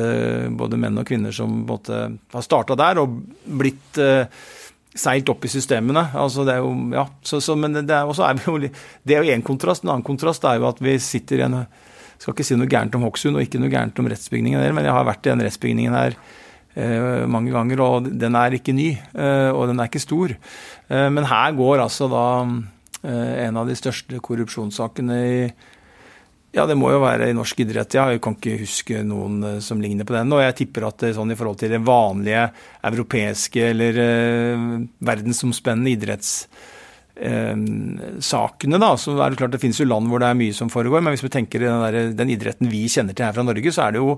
både 0.53 0.77
menn 0.77 0.99
og 0.99 1.07
kvinner 1.07 1.33
som 1.33 1.63
måte, 1.65 2.05
har 2.33 2.45
starta 2.45 2.75
der 2.77 2.99
og 3.01 3.15
blitt 3.59 3.97
uh, 3.97 4.27
seilt 4.93 5.29
opp 5.31 5.47
i 5.47 5.49
systemene. 5.49 6.03
Altså 6.13 6.45
det 6.45 6.53
er 6.53 6.61
jo, 6.61 6.73
ja, 6.93 7.07
så, 7.25 7.39
så, 7.41 7.55
Men 7.57 7.73
det 7.79 7.95
er, 7.95 8.05
jo, 8.05 9.33
én 9.33 9.45
kontrast. 9.45 9.83
En 9.83 9.95
annen 9.95 10.05
kontrast 10.05 10.45
er 10.45 10.59
jo 10.59 10.69
at 10.69 10.83
vi 10.83 10.99
sitter 11.01 11.41
i 11.41 11.47
en 11.47 11.63
Skal 12.19 12.35
ikke 12.35 12.43
si 12.43 12.57
noe 12.59 12.67
gærent 12.67 12.93
om 12.97 13.05
Hokksund 13.07 13.39
og 13.39 13.45
ikke 13.45 13.61
noe 13.63 13.71
gærent 13.71 13.99
om 14.01 14.07
rettsbygningen 14.11 14.59
der, 14.59 14.73
men 14.75 14.83
jeg 14.83 14.91
har 14.91 15.05
vært 15.07 15.23
i 15.23 15.31
den 15.31 15.43
rettsbygningen 15.45 15.93
her 15.95 16.17
eh, 16.75 17.21
mange 17.31 17.53
ganger, 17.53 17.79
og 17.79 18.09
den 18.11 18.35
er 18.35 18.57
ikke 18.57 18.75
ny, 18.75 18.89
Eh, 19.15 19.51
og 19.55 19.69
den 19.71 19.79
er 19.79 19.87
ikke 19.87 20.03
stor. 20.03 20.33
men 20.89 21.29
her 21.31 21.55
går 21.55 21.79
altså 21.85 22.09
da 22.11 22.25
Eh, 22.39 22.78
en 23.03 23.57
av 23.57 23.69
de 23.69 23.75
største 23.79 24.19
korrupsjonssakene 24.23 25.19
i 25.23 25.43
ja, 26.49 26.63
det 26.65 26.73
må 26.79 26.87
jo 26.89 27.03
være 27.03 27.27
i 27.29 27.33
norsk 27.37 27.59
idrett, 27.61 27.93
ja. 27.93 28.07
Jeg 28.09 28.23
kan 28.25 28.33
ikke 28.33 28.55
huske 28.63 29.03
noen 29.05 29.43
eh, 29.45 29.59
som 29.61 29.77
ligner 29.81 30.05
på 30.07 30.15
den. 30.15 30.31
Og 30.33 30.41
jeg 30.41 30.55
tipper 30.63 30.87
at 30.87 30.97
det, 31.03 31.15
sånn 31.17 31.33
i 31.33 31.37
forhold 31.37 31.59
til 31.61 31.71
det 31.75 31.85
vanlige 31.85 32.43
europeiske 32.89 33.61
eller 33.69 33.93
eh, 34.01 34.57
verdensomspennende 35.11 35.93
idrettssakene, 35.93 38.75
eh, 38.79 38.81
da, 38.81 38.89
så 38.97 39.09
er 39.13 39.29
det 39.29 39.39
klart 39.43 39.53
det 39.53 39.61
finnes 39.61 39.81
jo 39.81 39.91
land 39.91 40.05
hvor 40.09 40.19
det 40.23 40.29
er 40.31 40.41
mye 40.41 40.55
som 40.57 40.73
foregår. 40.73 41.01
Men 41.05 41.13
hvis 41.13 41.25
vi 41.27 41.35
tenker 41.37 41.57
den, 41.67 41.85
der, 41.85 41.95
den 42.17 42.33
idretten 42.33 42.67
vi 42.71 42.81
kjenner 42.89 43.13
til 43.13 43.25
her 43.29 43.37
fra 43.37 43.45
Norge, 43.45 43.69
så 43.75 43.81
er 43.85 43.89
det 43.93 44.01
jo 44.01 44.17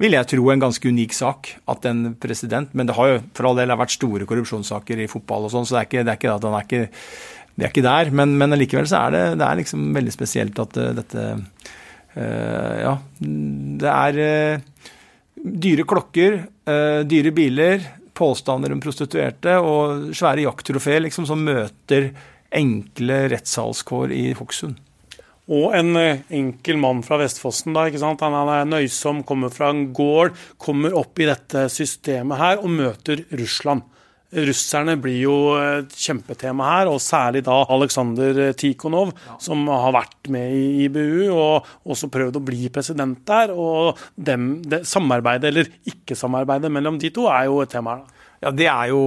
vil 0.00 0.14
jeg 0.16 0.28
tro, 0.28 0.50
en 0.50 0.60
ganske 0.60 0.88
unik 0.88 1.12
sak 1.14 1.50
at 1.68 1.84
en 1.86 2.14
president 2.18 2.74
Men 2.74 2.86
det 2.88 2.96
har 2.96 3.08
jo 3.10 3.18
for 3.36 3.44
all 3.46 3.58
del 3.60 3.76
vært 3.76 3.94
store 3.94 4.26
korrupsjonssaker 4.26 4.98
i 5.04 5.08
fotball 5.08 5.44
og 5.46 5.52
sånn, 5.52 5.66
så 5.68 5.74
det 5.76 5.80
er 5.80 5.86
ikke, 5.88 6.02
det 6.02 6.12
er 6.12 6.18
ikke 6.18 6.32
at 6.32 6.44
han 6.48 6.56
er 6.58 6.64
ikke 6.66 6.88
vi 7.54 7.66
er 7.66 7.72
ikke 7.72 7.84
der, 7.84 8.10
men, 8.16 8.34
men 8.40 8.56
likevel 8.56 8.88
så 8.88 9.06
er 9.06 9.14
det, 9.14 9.24
det 9.40 9.46
er 9.46 9.58
liksom 9.60 9.88
veldig 9.96 10.14
spesielt 10.14 10.60
at 10.62 10.78
uh, 10.80 10.92
dette 10.96 11.24
uh, 12.16 12.76
Ja, 12.80 12.94
det 13.82 13.90
er 13.92 14.20
uh, 14.22 14.86
dyre 15.42 15.84
klokker, 15.88 16.34
dyre 17.08 17.30
biler, 17.34 17.86
påstander 18.14 18.70
om 18.70 18.82
prostituerte 18.84 19.56
og 19.58 20.12
svære 20.14 20.44
jakttrofeer 20.44 21.00
liksom, 21.02 21.26
som 21.26 21.40
møter 21.42 22.12
enkle 22.54 23.16
rettssalskår 23.32 24.12
i 24.14 24.20
Hokksund. 24.38 24.76
Og 25.50 25.74
en 25.74 25.98
enkel 25.98 26.78
mann 26.78 27.00
fra 27.02 27.18
Vestfossen. 27.18 27.72
da, 27.74 27.88
ikke 27.88 28.04
sant? 28.04 28.22
Han 28.22 28.52
er 28.52 28.68
nøysom, 28.70 29.24
kommer 29.26 29.50
fra 29.50 29.72
en 29.72 29.88
gård, 29.96 30.36
kommer 30.62 30.94
opp 31.00 31.18
i 31.18 31.26
dette 31.32 31.64
systemet 31.72 32.38
her 32.38 32.62
og 32.62 32.70
møter 32.76 33.24
Russland. 33.34 33.82
Russerne 34.32 34.94
blir 34.96 35.18
jo 35.26 35.34
et 35.60 35.92
kjempetema 35.92 36.68
her, 36.70 36.88
og 36.88 37.02
særlig 37.04 37.42
da 37.44 37.58
Aleksandr 37.74 38.40
Tikhonov, 38.56 39.12
ja. 39.26 39.36
som 39.42 39.66
har 39.68 39.92
vært 39.92 40.30
med 40.32 40.54
i 40.56 40.86
IBU 40.86 41.28
og 41.34 41.68
også 41.84 42.08
prøvd 42.12 42.40
å 42.40 42.44
bli 42.46 42.70
president 42.72 43.20
der. 43.28 43.52
Og 43.52 44.00
dem, 44.16 44.54
det, 44.64 44.82
samarbeidet 44.88 45.52
eller 45.52 45.68
ikke-samarbeidet 45.92 46.72
mellom 46.72 46.96
de 47.02 47.12
to 47.12 47.28
er 47.28 47.50
jo 47.50 47.60
et 47.64 47.72
tema 47.76 47.98
her. 47.98 48.02
da. 48.06 48.18
Ja, 48.42 48.50
det 48.50 48.66
er 48.66 48.86
jo, 48.90 49.02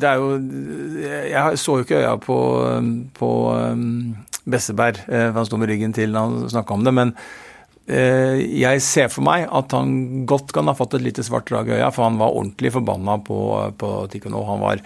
det 0.00 0.08
er 0.08 0.14
jo 0.16 0.28
Jeg 1.28 1.58
så 1.60 1.74
jo 1.76 1.84
ikke 1.84 1.98
øya 2.00 2.14
på, 2.16 2.38
på 3.18 3.30
um, 3.52 4.16
Besseberg, 4.48 5.02
eh, 5.04 5.28
for 5.28 5.42
han 5.42 5.50
sto 5.50 5.58
med 5.60 5.68
ryggen 5.68 5.92
til 5.92 6.14
da 6.16 6.24
han 6.24 6.48
snakka 6.48 6.78
om 6.78 6.86
det. 6.86 6.94
men 6.96 7.12
Eh, 7.12 7.49
jeg 7.90 8.82
ser 8.86 9.08
for 9.10 9.26
meg 9.26 9.48
at 9.50 9.72
han 9.74 10.26
godt 10.30 10.52
kan 10.54 10.70
ha 10.70 10.76
fått 10.78 10.94
et 10.98 11.02
lite 11.02 11.24
svart 11.26 11.48
drag 11.50 11.70
i 11.70 11.78
øya, 11.78 11.88
for 11.90 12.06
han 12.06 12.20
var 12.20 12.36
ordentlig 12.36 12.70
forbanna 12.76 13.16
på, 13.26 13.40
på 13.80 13.94
Tikhonov. 14.12 14.46
Han 14.50 14.62
var 14.66 14.84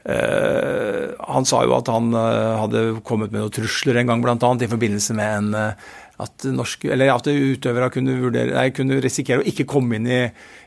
Uh, 0.00 1.12
han 1.28 1.44
sa 1.44 1.58
jo 1.68 1.74
at 1.76 1.90
han 1.92 2.06
uh, 2.16 2.56
hadde 2.62 2.80
kommet 3.04 3.34
med 3.34 3.42
noen 3.42 3.52
trusler 3.52 3.98
en 4.00 4.08
gang, 4.08 4.22
bl.a. 4.24 4.32
i 4.40 4.68
forbindelse 4.70 5.12
med 5.12 5.34
en 5.36 5.74
at, 6.20 6.46
norske, 6.54 6.90
at 6.92 7.28
utøvere 7.30 7.90
kunne, 7.94 8.16
vurdere, 8.20 8.54
nei, 8.56 8.68
kunne, 8.76 9.00
risikere 9.02 9.42
å 9.42 9.46
ikke 9.46 9.66
komme 9.68 9.98
inn 9.98 10.08
i, 10.10 10.20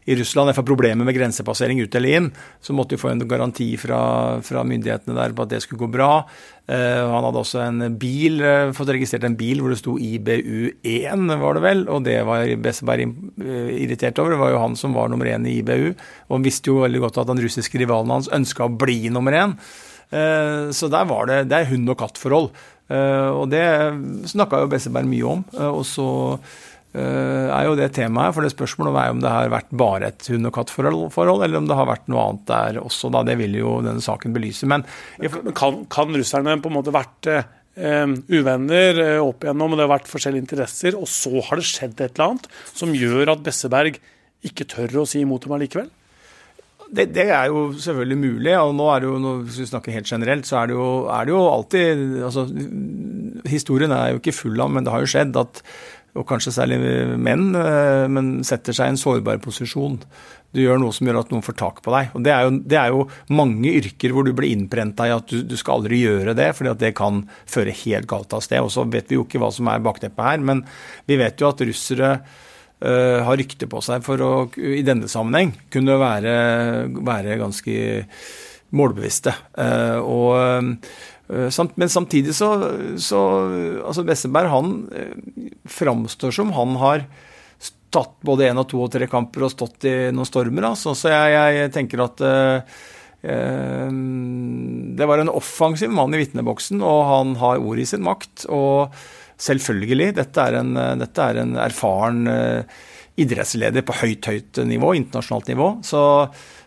i 0.10 0.18
Russland. 0.20 0.54
For 0.58 0.68
problemet 0.68 1.06
med 1.06 1.16
grensepassering 1.16 1.82
ut 1.84 1.96
eller 2.00 2.18
inn, 2.18 2.32
så 2.64 2.76
måtte 2.76 2.96
de 2.96 3.02
få 3.02 3.12
en 3.12 3.24
garanti 3.30 3.70
fra, 3.80 4.02
fra 4.46 4.66
myndighetene 4.68 5.18
der 5.18 5.36
på 5.36 5.46
at 5.46 5.54
det 5.54 5.62
skulle 5.64 5.86
gå 5.86 5.92
bra. 5.94 6.12
Uh, 6.64 7.12
han 7.12 7.26
hadde 7.28 7.42
også 7.42 7.64
en 7.66 7.98
bil, 8.00 8.38
uh, 8.40 8.74
fått 8.76 8.94
registrert 8.96 9.26
en 9.28 9.38
bil 9.40 9.60
hvor 9.60 9.74
det 9.74 9.82
sto 9.82 9.98
IBU1, 10.00 11.26
var 11.42 11.58
det 11.60 11.66
vel. 11.66 11.88
Og 11.92 12.04
det 12.08 12.20
var 12.28 12.50
Besseberg 12.64 13.08
uh, 13.14 13.72
irritert 13.78 14.20
over. 14.24 14.36
Det 14.36 14.44
var 14.44 14.54
jo 14.54 14.62
han 14.66 14.78
som 14.80 14.98
var 14.98 15.12
nummer 15.12 15.30
én 15.30 15.48
i 15.50 15.58
IBU. 15.62 15.90
Og 16.30 16.38
han 16.38 16.46
visste 16.46 16.74
jo 16.74 16.84
veldig 16.84 17.08
godt 17.08 17.24
at 17.24 17.34
den 17.34 17.44
russiske 17.46 17.82
rivalen 17.82 18.14
hans 18.16 18.32
ønska 18.34 18.68
å 18.68 18.78
bli 18.84 19.02
nummer 19.14 19.36
én. 19.46 19.58
Så 20.14 20.90
der 20.94 21.08
var 21.10 21.26
det, 21.30 21.40
det 21.50 21.58
er 21.58 21.72
hund 21.72 21.90
og 21.90 21.98
katt-forhold. 21.98 22.52
Og 22.94 23.46
det 23.50 23.64
snakka 24.30 24.60
jo 24.62 24.70
Besseberg 24.70 25.10
mye 25.10 25.32
om. 25.32 25.42
Og 25.72 25.82
så 25.90 26.06
Eh, 26.94 27.48
er 27.50 27.66
jo 27.66 27.74
det 27.78 27.90
temaet. 27.96 28.36
For 28.36 28.46
det 28.46 28.54
spørsmålet 28.54 29.00
er 29.02 29.14
om 29.16 29.22
det 29.24 29.32
har 29.34 29.50
vært 29.50 29.72
bare 29.74 30.12
et 30.12 30.28
hund- 30.30 30.46
og 30.50 30.54
kattforhold, 30.54 31.42
eller 31.44 31.58
om 31.58 31.68
det 31.68 31.78
har 31.78 31.90
vært 31.90 32.08
noe 32.12 32.28
annet 32.28 32.46
der 32.46 32.80
også. 32.84 33.10
Da. 33.14 33.24
Det 33.26 33.38
vil 33.40 33.58
jo 33.58 33.80
denne 33.82 34.04
saken 34.04 34.36
belyse. 34.36 34.70
Men 34.70 34.86
kan, 35.58 35.84
kan 35.90 36.14
russerne 36.14 36.60
på 36.62 36.70
en 36.70 36.78
måte 36.78 36.94
vært 36.94 37.32
eh, 37.34 38.14
uvenner 38.30 39.02
eh, 39.02 39.18
opp 39.24 39.42
igjennom, 39.42 39.74
og 39.74 39.80
det 39.82 39.88
har 39.88 39.96
vært 39.96 40.12
forskjellige 40.12 40.46
interesser, 40.46 41.00
og 41.00 41.10
så 41.10 41.34
har 41.42 41.58
det 41.58 41.66
skjedd 41.66 41.98
et 41.98 42.14
eller 42.14 42.36
annet 42.36 42.48
som 42.70 42.94
gjør 42.94 43.34
at 43.34 43.46
Besseberg 43.46 43.98
ikke 44.46 44.68
tør 44.70 45.02
å 45.02 45.10
si 45.10 45.24
imot 45.24 45.48
dem 45.48 45.58
allikevel? 45.58 45.90
Det, 46.94 47.08
det, 47.16 47.26
er 47.34 47.50
jo 47.50 47.72
selvfølgelig 47.82 48.20
mulig. 48.22 48.54
og 48.60 48.76
nå 48.78 48.90
er 48.94 49.02
det 49.02 49.10
jo, 49.10 49.34
Hvis 49.48 49.60
vi 49.64 49.66
snakker 49.72 49.96
helt 49.96 50.10
generelt, 50.10 50.46
så 50.46 50.62
er 50.62 50.70
det 50.70 50.78
jo, 50.78 50.88
er 51.10 51.26
det 51.26 51.34
jo 51.34 51.42
alltid 51.50 52.24
altså, 52.30 52.46
Historien 53.50 53.92
er 53.92 54.14
jo 54.14 54.22
ikke 54.22 54.36
full 54.38 54.62
av, 54.62 54.72
men 54.72 54.86
det 54.86 54.94
har 54.94 55.02
jo 55.02 55.10
skjedd 55.10 55.42
at 55.42 55.64
og 56.14 56.28
kanskje 56.30 56.54
særlig 56.54 56.78
menn, 57.18 57.56
eh, 57.58 58.06
men 58.06 58.44
setter 58.46 58.76
seg 58.76 58.90
i 58.90 58.94
en 58.94 59.00
sårbar 59.02 59.40
posisjon. 59.42 59.98
Du 60.54 60.60
gjør 60.62 60.78
noe 60.78 60.94
som 60.94 61.08
gjør 61.10 61.24
at 61.24 61.32
noen 61.34 61.42
får 61.46 61.56
tak 61.58 61.82
på 61.82 61.94
deg. 61.96 62.12
Og 62.14 62.22
Det 62.22 62.34
er 62.34 62.44
jo, 62.46 62.52
det 62.62 62.78
er 62.78 62.94
jo 62.94 63.08
mange 63.34 63.74
yrker 63.80 64.14
hvor 64.14 64.26
du 64.28 64.34
blir 64.38 64.54
innprenta 64.54 65.08
i 65.10 65.16
at 65.16 65.26
du, 65.26 65.42
du, 65.42 65.58
skal 65.58 65.82
aldri 65.82 66.04
gjøre 66.04 66.36
det, 66.38 66.52
fordi 66.54 66.70
at 66.70 66.84
det 66.84 66.94
kan 67.00 67.24
føre 67.50 67.74
helt 67.74 68.08
galt 68.08 68.34
av 68.38 68.46
sted. 68.46 68.62
Og 68.62 68.70
så 68.70 68.86
vet 68.86 69.10
vi 69.10 69.18
jo 69.18 69.26
ikke 69.26 69.42
hva 69.42 69.50
som 69.54 69.72
er 69.74 69.82
bakteppet 69.82 70.28
her, 70.28 70.46
men 70.46 70.62
vi 71.10 71.18
vet 71.18 71.42
jo 71.42 71.50
at 71.50 71.66
russere 71.66 72.14
har 72.82 73.38
rykte 73.40 73.68
på 73.70 73.80
seg 73.86 74.02
for 74.04 74.20
å 74.20 74.32
i 74.60 74.82
denne 74.84 75.08
sammenheng 75.08 75.54
kunne 75.72 75.94
være, 76.02 76.34
være 77.00 77.38
ganske 77.40 77.76
målbevisste. 78.76 79.32
Uh, 79.56 80.00
og 80.04 80.74
Eh, 81.30 81.66
men 81.76 81.90
samtidig 81.90 82.36
så, 82.36 82.50
så 82.98 83.20
altså 83.86 84.04
Besseberg 84.08 84.52
han 84.52 84.74
eh, 84.96 85.14
framstår 85.70 86.36
som 86.36 86.52
han 86.56 86.76
har 86.82 87.06
tatt 87.94 88.18
både 88.26 88.50
én 88.50 88.60
og 88.60 88.68
to 88.72 88.82
og 88.84 88.92
tre 88.92 89.08
kamper 89.08 89.46
og 89.46 89.54
stått 89.54 89.86
i 89.88 89.96
noen 90.12 90.28
stormer. 90.28 90.72
Altså. 90.74 90.96
Så 90.98 91.12
jeg, 91.14 91.34
jeg, 91.38 91.72
tenker 91.76 92.02
at 92.02 92.24
uh, 92.26 92.80
det 94.98 95.08
var 95.08 95.22
en 95.22 95.30
offensiv 95.30 95.94
mann 95.94 96.16
i 96.18 96.24
vitneboksen, 96.24 96.82
og 96.82 97.04
han 97.12 97.36
har 97.38 97.62
ordet 97.62 97.86
i 97.86 97.92
sin 97.92 98.02
makt. 98.04 98.48
Og 98.50 98.98
selvfølgelig, 99.42 100.10
dette 100.20 100.48
er 100.50 100.60
en, 100.62 100.74
dette 101.02 101.30
er 101.30 101.42
en 101.44 101.56
erfaren 101.62 102.28
uh, 102.30 102.82
idrettsleder 103.20 103.86
på 103.86 103.96
høyt, 104.02 104.28
høyt 104.30 104.62
nivå, 104.68 104.96
internasjonalt 104.98 105.54
nivå. 105.54 105.70
Så 105.86 106.04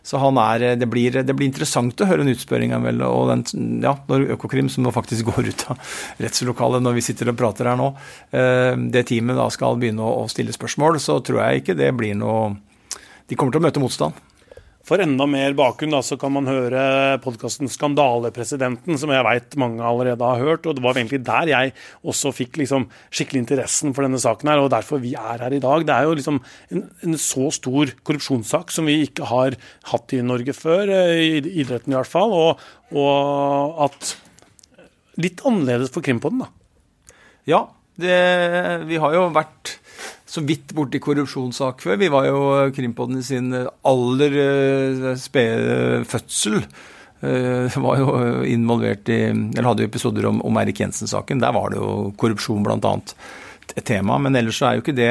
så 0.06 0.20
er, 0.22 0.76
det, 0.78 0.86
blir, 0.86 1.10
det, 1.10 1.34
blir, 1.34 1.48
interessant 1.48 1.98
å 1.98 2.06
høre 2.06 2.22
en 2.22 2.30
utspørring 2.30 2.70
vel, 2.84 3.00
og 3.02 3.32
den, 3.32 3.42
ja, 3.82 3.96
når 4.06 4.28
Økokrim, 4.36 4.68
som 4.70 4.86
nå 4.86 4.92
faktisk 4.94 5.26
går 5.32 5.50
ut 5.50 5.64
av 5.72 5.96
rettslokalet 6.22 6.84
når 6.84 6.94
vi 7.00 7.04
sitter 7.08 7.32
og 7.32 7.38
prater 7.40 7.72
her 7.72 7.80
nå, 7.80 7.88
eh, 8.30 8.78
det 8.94 9.02
teamet 9.10 9.38
da 9.38 9.48
skal 9.50 9.80
begynne 9.80 10.06
å 10.06 10.28
stille 10.30 10.54
spørsmål, 10.54 11.00
så 11.02 11.18
tror 11.26 11.42
jeg 11.42 11.64
ikke 11.64 11.78
det 11.78 11.90
blir 11.98 12.14
noe 12.18 12.54
De 13.26 13.34
kommer 13.34 13.50
til 13.50 13.58
å 13.58 13.66
møte 13.66 13.82
motstand. 13.82 14.14
For 14.86 15.02
enda 15.02 15.26
mer 15.26 15.54
bakgrunn 15.58 15.90
da, 15.96 15.98
så 16.06 16.14
kan 16.20 16.30
man 16.36 16.46
høre 16.46 17.18
podkasten 17.24 17.66
'Skandalepresidenten', 17.66 18.98
som 19.00 19.10
jeg 19.10 19.26
veit 19.26 19.56
mange 19.58 19.82
allerede 19.82 20.22
har 20.22 20.38
hørt. 20.38 20.66
og 20.66 20.76
Det 20.76 20.84
var 20.84 20.94
egentlig 20.94 21.24
der 21.26 21.50
jeg 21.50 21.72
også 22.06 22.30
fikk 22.30 22.60
liksom 22.62 22.86
skikkelig 23.10 23.42
interessen 23.42 23.94
for 23.94 24.06
denne 24.06 24.20
saken, 24.22 24.48
her, 24.48 24.62
og 24.62 24.70
derfor 24.70 25.02
vi 25.02 25.14
er 25.18 25.42
her 25.42 25.50
i 25.50 25.58
dag. 25.58 25.86
Det 25.86 25.90
er 25.94 26.06
jo 26.06 26.14
liksom 26.14 26.38
en, 26.70 26.84
en 27.02 27.18
så 27.18 27.50
stor 27.50 27.90
korrupsjonssak 28.06 28.70
som 28.70 28.86
vi 28.86 29.02
ikke 29.08 29.26
har 29.26 29.58
hatt 29.90 30.14
i 30.14 30.22
Norge 30.22 30.54
før, 30.54 30.86
eh, 30.86 31.42
i 31.42 31.58
idretten 31.64 31.90
i 31.90 31.98
hvert 31.98 32.14
fall. 32.14 32.30
Og, 32.30 32.62
og 32.94 33.82
at 33.90 34.14
Litt 35.16 35.40
annerledes 35.48 35.88
for 35.88 36.04
Krimpodden, 36.04 36.42
da. 36.44 37.14
Ja, 37.48 37.60
det, 37.96 38.16
vi 38.84 38.98
har 39.00 39.14
jo 39.16 39.30
vært 39.32 39.78
så 40.36 40.44
vidt 40.46 40.74
borti 40.76 41.00
korrupsjonssak 41.02 41.80
før. 41.84 41.98
Vi 42.00 42.10
var 42.12 42.28
jo 42.28 42.42
Krimpodden 42.76 43.20
i 43.20 43.24
sin 43.26 43.50
aller 43.56 44.36
uh, 44.36 45.08
spede 45.20 46.04
fødsel. 46.08 46.62
Var 47.86 47.96
jo 47.96 48.10
involvert 48.44 49.08
i 49.08 49.16
Eller 49.32 49.64
hadde 49.64 49.86
jo 49.86 49.88
episoder 49.88 50.26
om, 50.28 50.42
om 50.44 50.58
Erik 50.60 50.82
Jensen-saken. 50.82 51.40
Der 51.40 51.54
var 51.56 51.72
det 51.72 51.78
jo 51.80 52.10
korrupsjon 52.20 52.60
bl.a. 52.62 52.92
et 53.72 53.86
tema. 53.88 54.18
Men 54.20 54.36
ellers 54.36 54.60
så 54.60 54.68
er 54.68 54.76
jo 54.76 54.84
ikke 54.84 54.94
det 54.98 55.10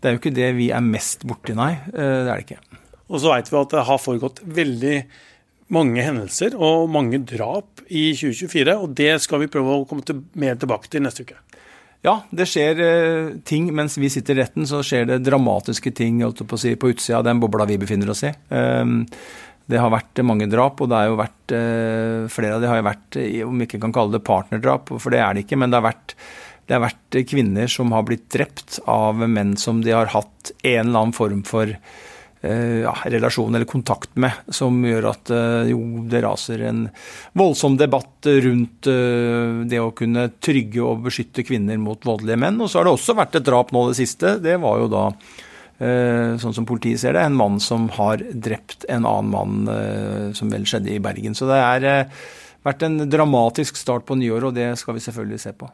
det 0.00 0.08
er 0.08 0.14
jo 0.14 0.20
ikke 0.20 0.36
det 0.36 0.50
vi 0.56 0.68
er 0.72 0.84
mest 0.84 1.26
borti, 1.28 1.52
nei. 1.56 1.74
Det 1.92 2.04
er 2.04 2.30
det 2.30 2.44
ikke. 2.46 2.78
Og 3.10 3.20
så 3.20 3.32
veit 3.34 3.50
vi 3.50 3.58
at 3.58 3.74
det 3.74 3.82
har 3.88 4.00
foregått 4.00 4.40
veldig 4.46 4.94
mange 5.74 6.02
hendelser 6.02 6.56
og 6.58 6.88
mange 6.92 7.20
drap 7.26 7.82
i 7.86 8.10
2024. 8.16 8.76
Og 8.80 8.94
det 8.96 9.12
skal 9.24 9.42
vi 9.42 9.50
prøve 9.52 9.76
å 9.76 9.86
komme 9.88 10.06
til, 10.06 10.22
mer 10.40 10.58
tilbake 10.60 10.90
til 10.90 11.04
neste 11.04 11.26
uke. 11.26 11.36
Ja, 12.06 12.14
det 12.32 12.46
skjer 12.48 12.80
eh, 12.80 13.30
ting 13.44 13.68
mens 13.76 13.98
vi 14.00 14.08
sitter 14.12 14.38
i 14.38 14.40
retten, 14.40 14.64
så 14.68 14.80
skjer 14.86 15.06
det 15.08 15.20
dramatiske 15.26 15.92
ting 15.96 16.22
på, 16.24 16.58
si, 16.60 16.72
på, 16.80 16.94
utsida 16.94 17.20
av 17.20 17.26
den 17.28 17.42
bobla 17.42 17.66
vi 17.68 17.76
befinner 17.80 18.12
oss 18.12 18.24
i. 18.24 18.32
Um, 18.48 19.02
det 19.70 19.78
har 19.78 19.92
vært 19.92 20.22
mange 20.26 20.48
drap, 20.50 20.80
og 20.80 20.88
det 20.90 20.96
har 20.96 21.10
jo 21.10 21.18
vært 21.20 21.54
uh, 21.54 22.28
flere 22.32 22.56
av 22.56 22.64
de 22.64 22.70
har 22.70 22.80
jo 22.80 22.86
vært, 22.88 23.18
om 23.46 23.60
vi 23.60 23.68
ikke 23.68 23.82
kan 23.84 23.94
kalle 23.94 24.16
det 24.16 24.24
partnerdrap, 24.26 24.94
for 24.96 25.12
det 25.12 25.20
er 25.20 25.36
det 25.36 25.44
ikke, 25.44 25.60
men 25.60 25.72
det 25.72 25.80
har 25.80 25.90
vært 25.92 26.16
det 26.70 26.76
har 26.76 26.84
vært 26.84 27.16
kvinner 27.26 27.66
som 27.66 27.90
har 27.90 28.04
blitt 28.06 28.28
drept 28.30 28.76
av 28.88 29.18
menn 29.26 29.56
som 29.58 29.80
de 29.82 29.90
har 29.90 30.12
hatt 30.12 30.52
en 30.62 30.84
eller 30.86 31.00
annen 31.00 31.14
form 31.16 31.40
for 31.42 31.72
Eh, 31.74 32.09
ja, 32.42 32.94
relasjon 33.04 33.54
eller 33.54 33.68
kontakt 33.68 34.14
med, 34.16 34.32
som 34.48 34.78
gjør 34.84 35.10
at 35.10 35.32
eh, 35.34 35.72
jo, 35.74 35.80
det 36.08 36.22
raser 36.24 36.62
en 36.70 36.86
voldsom 37.36 37.76
debatt 37.80 38.28
rundt 38.46 38.88
eh, 38.88 39.60
det 39.68 39.82
å 39.82 39.92
kunne 39.96 40.30
trygge 40.40 40.80
og 40.80 41.04
beskytte 41.08 41.44
kvinner 41.44 41.76
mot 41.82 42.00
voldelige 42.08 42.40
menn. 42.40 42.60
Og 42.64 42.72
så 42.72 42.80
har 42.80 42.88
det 42.88 42.94
også 42.96 43.16
vært 43.18 43.36
et 43.36 43.46
drap 43.48 43.74
nå 43.76 43.84
det 43.90 43.98
siste. 44.00 44.38
Det 44.40 44.56
var 44.62 44.80
jo 44.80 44.88
da, 44.92 45.04
sånn 46.40 46.56
som 46.56 46.68
politiet 46.68 47.00
ser 47.00 47.16
det, 47.16 47.24
en 47.24 47.36
mann 47.36 47.60
som 47.60 47.86
har 47.96 48.20
drept 48.32 48.84
en 48.92 49.06
annen 49.08 49.30
mann, 49.32 50.34
som 50.36 50.52
vel 50.52 50.66
skjedde 50.68 50.92
i 50.92 51.00
Bergen. 51.00 51.36
Så 51.36 51.48
det 51.48 51.56
har 51.56 51.86
vært 52.66 52.84
en 52.84 53.06
dramatisk 53.08 53.80
start 53.80 54.04
på 54.08 54.18
nyåret, 54.20 54.50
og 54.50 54.58
det 54.60 54.74
skal 54.80 54.98
vi 54.98 55.04
selvfølgelig 55.06 55.40
se 55.40 55.56
på. 55.56 55.70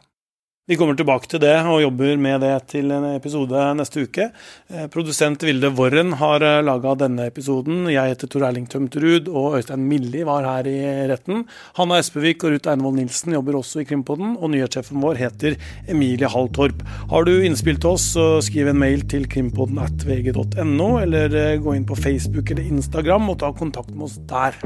Vi 0.67 0.75
kommer 0.75 0.97
tilbake 0.99 1.29
til 1.31 1.39
det 1.39 1.53
og 1.63 1.79
jobber 1.79 2.17
med 2.19 2.41
det 2.43 2.49
til 2.73 2.89
en 2.91 3.05
episode 3.13 3.61
neste 3.79 4.01
uke. 4.03 4.25
Eh, 4.67 4.89
produsent 4.91 5.45
Vilde 5.47 5.69
Worren 5.77 6.11
har 6.19 6.43
eh, 6.43 6.59
laga 6.59 6.91
denne 6.99 7.29
episoden. 7.29 7.85
Jeg 7.87 8.11
heter 8.11 8.27
Tor 8.27 8.43
Erling 8.49 8.65
Tømterud, 8.67 9.29
og 9.31 9.55
Øystein 9.61 9.85
Milli 9.87 10.25
var 10.27 10.43
her 10.43 10.67
i 10.67 10.75
retten. 11.07 11.45
Hanna 11.79 12.01
Espevik 12.03 12.43
og 12.43 12.51
Ruth 12.51 12.67
Einevold 12.67 12.99
Nilsen 12.99 13.37
jobber 13.37 13.61
også 13.61 13.85
i 13.85 13.87
Krimpodden, 13.87 14.35
og 14.35 14.51
nyhetssjefen 14.51 14.99
vår 15.07 15.23
heter 15.23 15.55
Emilie 15.87 16.27
Halltorp. 16.35 16.83
Har 17.15 17.23
du 17.23 17.37
innspill 17.37 17.79
til 17.79 17.93
oss, 17.95 18.11
så 18.17 18.27
skriv 18.43 18.67
en 18.67 18.83
mail 18.83 19.07
til 19.07 19.23
krimpodden 19.31 19.79
at 19.87 20.03
vg.no, 20.03 20.91
eller 20.99 21.31
eh, 21.45 21.61
gå 21.63 21.79
inn 21.79 21.87
på 21.87 21.95
Facebook 21.95 22.51
eller 22.51 22.67
Instagram 22.67 23.31
og 23.31 23.39
ta 23.39 23.55
kontakt 23.55 23.95
med 23.95 24.09
oss 24.11 24.19
der. 24.27 24.59